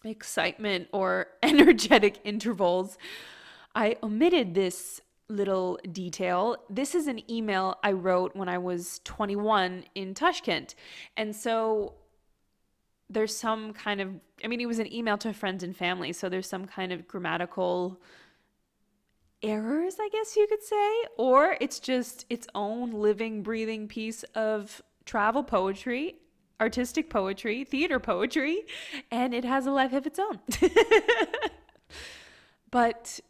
excitement 0.04 0.88
or 0.92 1.28
energetic 1.42 2.20
intervals. 2.24 2.98
I 3.74 3.96
omitted 4.02 4.54
this 4.54 5.00
little 5.28 5.78
detail. 5.90 6.56
This 6.68 6.94
is 6.94 7.06
an 7.06 7.30
email 7.30 7.78
I 7.82 7.92
wrote 7.92 8.36
when 8.36 8.48
I 8.48 8.58
was 8.58 9.00
21 9.04 9.84
in 9.94 10.14
Tashkent. 10.14 10.74
And 11.16 11.34
so 11.34 11.94
there's 13.12 13.36
some 13.36 13.72
kind 13.72 14.00
of 14.00 14.10
I 14.44 14.48
mean 14.48 14.60
it 14.60 14.66
was 14.66 14.78
an 14.78 14.92
email 14.92 15.18
to 15.18 15.32
friends 15.32 15.62
and 15.62 15.76
family, 15.76 16.12
so 16.12 16.28
there's 16.28 16.48
some 16.48 16.66
kind 16.66 16.92
of 16.92 17.06
grammatical 17.06 18.00
errors, 19.42 19.96
I 20.00 20.08
guess 20.08 20.36
you 20.36 20.46
could 20.46 20.62
say, 20.62 21.04
or 21.16 21.56
it's 21.60 21.80
just 21.80 22.26
its 22.30 22.46
own 22.54 22.92
living 22.92 23.42
breathing 23.42 23.88
piece 23.88 24.22
of 24.34 24.80
travel 25.04 25.42
poetry, 25.42 26.16
artistic 26.60 27.10
poetry, 27.10 27.64
theater 27.64 27.98
poetry, 27.98 28.62
and 29.10 29.34
it 29.34 29.44
has 29.44 29.66
a 29.66 29.72
life 29.72 29.92
of 29.92 30.06
its 30.06 30.18
own. 30.18 30.38
but 32.70 33.20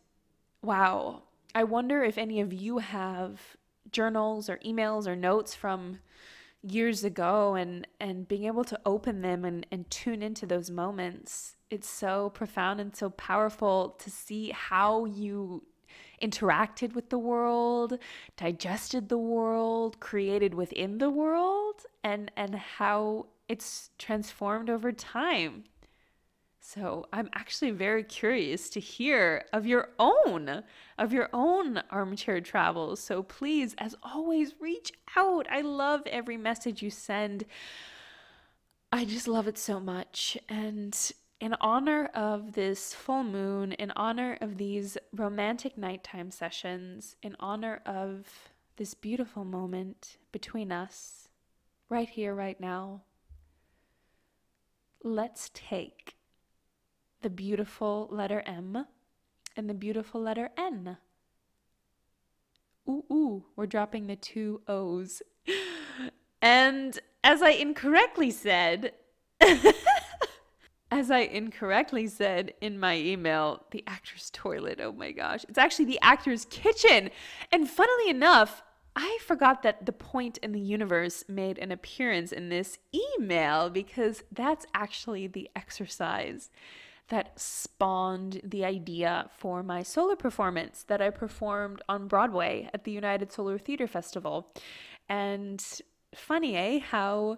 wow, 0.63 1.23
I 1.55 1.65
wonder 1.65 2.03
if 2.05 2.19
any 2.19 2.41
of 2.41 2.53
you 2.53 2.79
have 2.79 3.41
journals 3.91 4.49
or 4.49 4.59
emails 4.59 5.07
or 5.07 5.17
notes 5.17 5.55
from 5.55 5.99
years 6.63 7.03
ago 7.03 7.55
and 7.55 7.87
and 8.01 8.29
being 8.29 8.45
able 8.45 8.65
to 8.65 8.79
open 8.87 9.21
them 9.21 9.45
and, 9.45 9.67
and 9.73 9.91
tune 9.91 10.23
into 10.23 10.47
those 10.47 10.71
moments 10.71 11.57
it's 11.71 11.89
so 11.89 12.31
profound 12.31 12.81
and 12.81 12.95
so 12.95 13.11
powerful 13.11 13.97
to 13.99 14.11
see 14.11 14.51
how 14.51 15.05
you 15.05 15.65
interacted 16.23 16.95
with 16.95 17.11
the 17.11 17.19
world 17.19 17.99
digested 18.37 19.09
the 19.09 19.19
world 19.19 19.99
created 19.99 20.55
within 20.55 20.99
the 20.99 21.11
world 21.11 21.83
and 22.05 22.31
and 22.37 22.55
how 22.55 23.27
it's 23.49 23.91
transformed 23.99 24.71
over 24.71 24.93
time 24.93 25.65
so 26.65 27.07
I'm 27.13 27.29
actually 27.35 27.73
very 27.73 28.05
curious 28.05 28.71
to 28.71 28.81
hear 28.81 29.45
of 29.53 29.67
your 29.67 29.89
own, 29.99 30.63
of 30.97 31.13
your 31.13 31.29
own 31.33 31.83
armchair 31.91 32.41
travels. 32.41 33.01
So 33.01 33.25
please, 33.25 33.75
as 33.79 33.97
always, 34.01 34.55
reach 34.61 34.93
out. 35.17 35.49
I 35.51 35.63
love 35.63 36.03
every 36.07 36.37
message 36.37 36.81
you 36.81 36.89
send. 36.89 37.47
I 38.93 39.05
just 39.05 39.27
love 39.27 39.49
it 39.49 39.59
so 39.59 39.81
much. 39.81 40.39
And 40.49 40.97
in 41.41 41.57
honor 41.61 42.07
of 42.15 42.53
this 42.53 42.95
full 42.95 43.25
moon, 43.25 43.73
in 43.73 43.91
honor 43.97 44.39
of 44.41 44.57
these 44.57 44.97
romantic 45.13 45.77
nighttime 45.77 46.31
sessions, 46.31 47.17
in 47.25 47.35
honor 47.41 47.83
of 47.85 48.53
this 48.77 48.95
beautiful 48.95 49.45
moment 49.45 50.17
between 50.31 50.71
us, 50.71 51.29
right 51.89 52.09
here, 52.09 52.37
right 52.37 52.61
now, 52.61 53.03
let's 55.03 55.51
take 55.53 56.15
the 57.23 57.31
beautiful 57.31 58.09
letter 58.11 58.43
M 58.47 58.87
and 59.57 59.69
the 59.69 59.75
beautiful 59.75 60.21
letter 60.21 60.51
N. 60.57 60.97
Ooh, 62.89 63.05
ooh, 63.11 63.45
we're 63.57 63.67
dropping 63.67 64.07
the 64.07 64.17
two 64.17 64.61
O's. 64.67 65.23
And 66.41 66.99
as 67.23 67.43
I 67.43 67.51
incorrectly 67.51 68.33
said, 68.33 68.93
as 70.91 71.11
I 71.11 71.21
incorrectly 71.21 72.09
said 72.09 72.55
in 72.61 72.81
my 72.81 72.97
email, 72.97 73.65
the 73.71 73.85
actor's 73.87 74.31
toilet. 74.31 74.81
Oh 74.83 74.93
my 74.93 75.13
gosh. 75.13 75.45
It's 75.49 75.59
actually 75.59 75.85
the 75.85 76.01
actor's 76.03 76.45
kitchen. 76.47 77.11
And 77.53 77.71
funnily 77.71 78.11
enough, 78.11 78.63
I 78.95 79.19
forgot 79.25 79.63
that 79.63 79.87
the 79.87 79.93
point 79.93 80.39
in 80.39 80.53
the 80.53 80.61
universe 80.61 81.25
made 81.29 81.59
an 81.59 81.73
appearance 81.73 82.33
in 82.33 82.49
this 82.51 82.79
email 83.19 83.71
because 83.71 84.23
that's 84.31 84.67
actually 84.75 85.29
the 85.29 85.49
exercise 85.57 86.51
that 87.13 87.39
spawned 87.39 88.41
the 88.43 88.65
idea 88.65 89.29
for 89.37 89.63
my 89.63 89.83
solo 89.83 90.17
performance 90.17 90.83
that 90.89 91.03
I 91.03 91.11
performed 91.11 91.83
on 91.87 92.09
Broadway 92.09 92.71
at 92.73 92.85
the 92.85 92.91
United 92.91 93.31
Solo 93.31 93.59
Theater 93.59 93.87
Festival. 93.87 94.51
And 95.11 95.63
funny, 96.15 96.57
eh? 96.57 96.79
How 96.79 97.37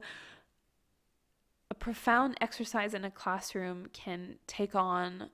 a 1.72 1.74
profound 1.74 2.36
exercise 2.40 2.94
in 2.94 3.04
a 3.04 3.10
classroom 3.10 3.88
can 3.92 4.36
take 4.46 4.76
on 4.76 5.30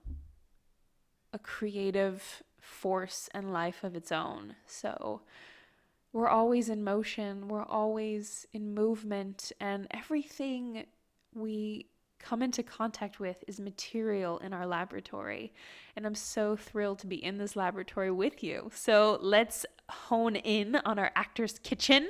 a 1.34 1.38
creative 1.38 2.42
force 2.62 3.28
and 3.34 3.52
life 3.52 3.84
of 3.84 3.94
its 3.94 4.10
own. 4.10 4.54
So 4.64 5.20
we're 6.14 6.28
always 6.28 6.70
in 6.70 6.82
motion, 6.82 7.46
we're 7.48 7.66
always 7.66 8.46
in 8.54 8.72
movement, 8.72 9.52
and 9.60 9.86
everything 9.90 10.86
we 11.34 11.90
come 12.19 12.41
into 12.41 12.63
contact 12.63 13.19
with 13.19 13.43
is 13.47 13.59
material 13.59 14.39
in 14.39 14.53
our 14.53 14.65
laboratory. 14.65 15.53
And 15.95 16.05
I'm 16.05 16.15
so 16.15 16.55
thrilled 16.55 16.99
to 16.99 17.07
be 17.07 17.23
in 17.23 17.37
this 17.37 17.55
laboratory 17.55 18.11
with 18.11 18.43
you. 18.43 18.71
So 18.73 19.19
let's 19.21 19.65
hone 19.89 20.35
in 20.35 20.75
on 20.77 20.97
our 20.97 21.11
actor's 21.15 21.59
kitchen, 21.59 22.07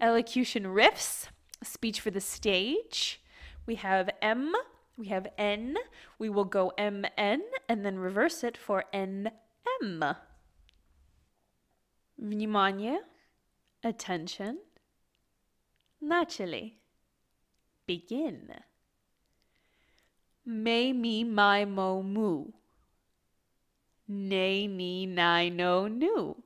elocution 0.00 0.64
riffs, 0.64 1.28
speech 1.62 2.00
for 2.00 2.10
the 2.10 2.20
stage. 2.20 3.20
We 3.66 3.76
have 3.76 4.10
M, 4.20 4.52
we 4.96 5.08
have 5.08 5.26
N. 5.38 5.76
We 6.18 6.28
will 6.28 6.44
go 6.44 6.72
MN 6.78 7.42
and 7.68 7.84
then 7.84 7.98
reverse 7.98 8.44
it 8.44 8.56
for 8.56 8.84
NM. 8.92 10.16
Внимание, 12.20 12.98
attention. 13.82 14.58
Начали. 16.00 16.74
Begin. 17.86 18.54
Me, 20.47 20.93
me, 20.93 21.25
my, 21.25 21.65
mo, 21.65 22.01
mu. 22.01 22.53
Ne, 24.07 24.65
ni, 24.67 25.05
ni, 25.05 25.49
no, 25.49 25.89
nu. 25.89 26.37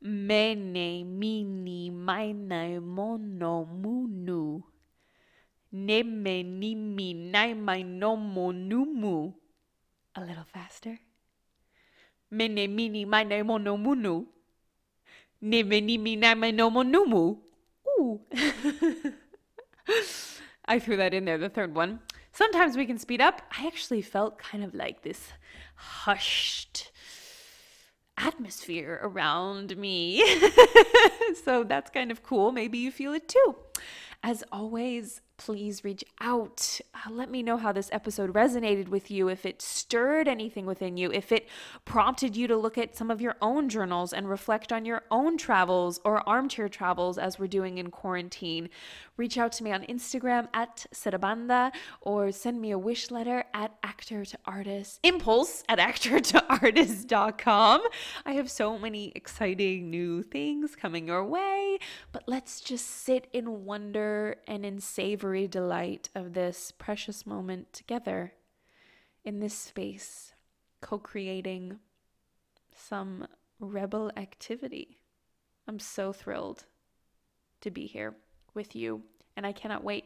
Me, 0.00 0.54
ne, 0.54 1.04
mi, 1.04 1.44
ni, 1.44 1.90
my, 1.90 2.32
ni, 2.32 2.80
mo, 2.80 3.18
no, 3.18 3.66
mu, 3.66 4.08
nu. 4.08 4.64
Ne, 5.70 6.02
me, 6.02 6.42
ni, 6.42 6.74
mi, 6.74 7.12
ni, 7.12 7.54
my, 7.54 7.82
no, 7.82 8.16
mo, 8.16 8.52
nu, 8.52 8.86
mu. 8.86 9.32
A 10.14 10.24
little 10.24 10.44
faster. 10.44 10.98
Me, 12.30 12.48
ne, 12.48 12.68
mi, 12.68 12.88
ni, 12.88 13.04
my, 13.04 13.22
ni, 13.22 13.42
mo, 13.42 13.58
no, 13.58 13.76
mu, 13.76 13.94
nu. 13.94 14.26
Ne, 15.42 15.62
me, 15.62 15.82
ni, 15.82 15.98
mi, 15.98 16.16
ni, 16.16 16.34
my, 16.34 16.52
no, 16.52 16.70
mo, 16.70 16.82
nu, 16.82 17.04
mu. 17.04 17.36
Ooh. 17.86 18.18
I 20.66 20.78
threw 20.78 20.96
that 20.96 21.14
in 21.14 21.24
there, 21.24 21.38
the 21.38 21.48
third 21.48 21.74
one. 21.74 22.00
Sometimes 22.32 22.76
we 22.76 22.86
can 22.86 22.98
speed 22.98 23.20
up. 23.20 23.42
I 23.58 23.66
actually 23.66 24.02
felt 24.02 24.38
kind 24.38 24.64
of 24.64 24.74
like 24.74 25.02
this 25.02 25.32
hushed 25.74 26.92
atmosphere 28.16 29.00
around 29.02 29.76
me. 29.76 30.22
so 31.44 31.64
that's 31.64 31.90
kind 31.90 32.10
of 32.10 32.22
cool. 32.22 32.52
Maybe 32.52 32.78
you 32.78 32.90
feel 32.90 33.12
it 33.12 33.28
too. 33.28 33.56
As 34.24 34.44
always, 34.52 35.20
please 35.36 35.82
reach 35.82 36.04
out. 36.20 36.80
Uh, 36.94 37.10
let 37.10 37.28
me 37.28 37.42
know 37.42 37.56
how 37.56 37.72
this 37.72 37.90
episode 37.90 38.32
resonated 38.32 38.86
with 38.86 39.10
you, 39.10 39.28
if 39.28 39.44
it 39.44 39.60
stirred 39.60 40.28
anything 40.28 40.64
within 40.64 40.96
you, 40.96 41.10
if 41.10 41.32
it 41.32 41.48
prompted 41.84 42.36
you 42.36 42.46
to 42.46 42.56
look 42.56 42.78
at 42.78 42.94
some 42.96 43.10
of 43.10 43.20
your 43.20 43.34
own 43.42 43.68
journals 43.68 44.12
and 44.12 44.28
reflect 44.28 44.72
on 44.72 44.84
your 44.84 45.02
own 45.10 45.36
travels 45.36 45.98
or 46.04 46.26
armchair 46.28 46.68
travels 46.68 47.18
as 47.18 47.40
we're 47.40 47.48
doing 47.48 47.78
in 47.78 47.90
quarantine. 47.90 48.68
Reach 49.22 49.38
out 49.38 49.52
to 49.52 49.62
me 49.62 49.70
on 49.70 49.84
Instagram 49.84 50.48
at 50.52 50.84
Serabanda 50.92 51.70
or 52.00 52.32
send 52.32 52.60
me 52.60 52.72
a 52.72 52.76
wish 52.76 53.08
letter 53.12 53.44
at 53.54 53.72
actor 53.84 54.24
to 54.24 54.36
artist, 54.46 54.98
impulse 55.04 55.62
at 55.68 55.78
actor 55.78 56.18
to 56.18 56.44
artist.com. 56.52 57.82
I 58.26 58.32
have 58.32 58.50
so 58.50 58.76
many 58.80 59.12
exciting 59.14 59.90
new 59.90 60.24
things 60.24 60.74
coming 60.74 61.06
your 61.06 61.24
way, 61.24 61.78
but 62.10 62.24
let's 62.26 62.60
just 62.60 62.84
sit 62.84 63.28
in 63.32 63.64
wonder 63.64 64.38
and 64.48 64.66
in 64.66 64.80
savory 64.80 65.46
delight 65.46 66.08
of 66.16 66.32
this 66.32 66.72
precious 66.76 67.24
moment 67.24 67.72
together 67.72 68.32
in 69.24 69.38
this 69.38 69.54
space, 69.56 70.34
co 70.80 70.98
creating 70.98 71.78
some 72.74 73.28
rebel 73.60 74.10
activity. 74.16 74.98
I'm 75.68 75.78
so 75.78 76.12
thrilled 76.12 76.64
to 77.60 77.70
be 77.70 77.86
here 77.86 78.16
with 78.54 78.76
you, 78.76 79.02
and 79.36 79.46
I 79.46 79.52
cannot 79.52 79.84
wait 79.84 80.04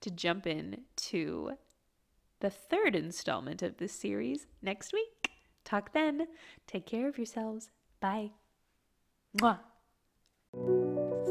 to 0.00 0.10
jump 0.10 0.46
in 0.46 0.82
to 0.96 1.52
the 2.40 2.50
third 2.50 2.94
installment 2.94 3.62
of 3.62 3.78
this 3.78 3.92
series 3.92 4.46
next 4.60 4.92
week. 4.92 5.30
Talk 5.64 5.92
then. 5.92 6.26
Take 6.66 6.86
care 6.86 7.08
of 7.08 7.16
yourselves. 7.16 7.70
Bye. 8.00 8.32
Mwah. 9.38 9.60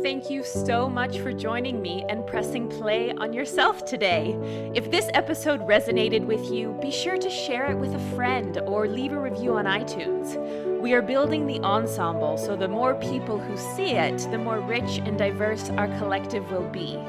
Thank 0.04 0.30
you 0.30 0.44
so 0.44 0.90
much 0.90 1.20
for 1.20 1.32
joining 1.32 1.82
me 1.82 2.04
and 2.10 2.28
pressing 2.28 2.68
play 2.68 3.14
on 3.14 3.32
yourself 3.32 3.86
today. 3.86 4.38
If 4.76 4.92
this 4.92 5.10
episode 5.14 5.62
resonated 5.62 6.26
with 6.26 6.52
you, 6.52 6.78
be 6.82 6.92
sure 6.92 7.18
to 7.18 7.30
share 7.30 7.72
it 7.72 7.78
with 7.78 7.96
a 7.96 8.14
friend 8.14 8.58
or 8.66 8.86
leave 8.86 9.14
a 9.14 9.20
review 9.20 9.54
on 9.56 9.64
iTunes. 9.64 10.36
We 10.82 10.92
are 10.92 11.02
building 11.02 11.48
the 11.48 11.62
ensemble, 11.62 12.38
so 12.38 12.58
the 12.58 12.68
more 12.68 12.96
people 12.96 13.40
who 13.40 13.56
see 13.78 13.92
it, 13.92 14.18
the 14.30 14.38
more 14.38 14.60
rich 14.60 14.98
and 14.98 15.18
diverse 15.18 15.70
our 15.70 15.88
collective 15.98 16.52
will 16.52 16.68
be. 16.68 17.00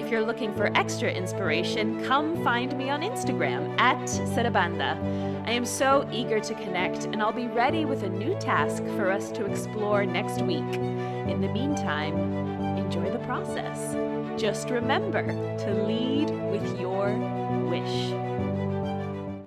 If 0.00 0.08
you're 0.08 0.24
looking 0.24 0.54
for 0.54 0.70
extra 0.76 1.10
inspiration, 1.10 2.04
come 2.04 2.44
find 2.44 2.78
me 2.78 2.88
on 2.88 3.00
Instagram 3.00 3.76
at 3.80 3.98
Serabanda. 4.06 4.96
I 5.48 5.50
am 5.50 5.66
so 5.66 6.08
eager 6.12 6.38
to 6.38 6.54
connect, 6.54 7.06
and 7.06 7.20
I'll 7.20 7.32
be 7.32 7.48
ready 7.48 7.84
with 7.84 8.04
a 8.04 8.08
new 8.08 8.38
task 8.38 8.84
for 8.96 9.10
us 9.10 9.32
to 9.32 9.44
explore 9.44 10.06
next 10.06 10.40
week. 10.42 11.11
In 11.28 11.40
the 11.40 11.48
meantime, 11.48 12.16
enjoy 12.76 13.10
the 13.10 13.18
process. 13.20 13.94
Just 14.40 14.70
remember 14.70 15.26
to 15.26 15.84
lead 15.84 16.30
with 16.50 16.80
your 16.80 17.14
wish. 17.68 18.31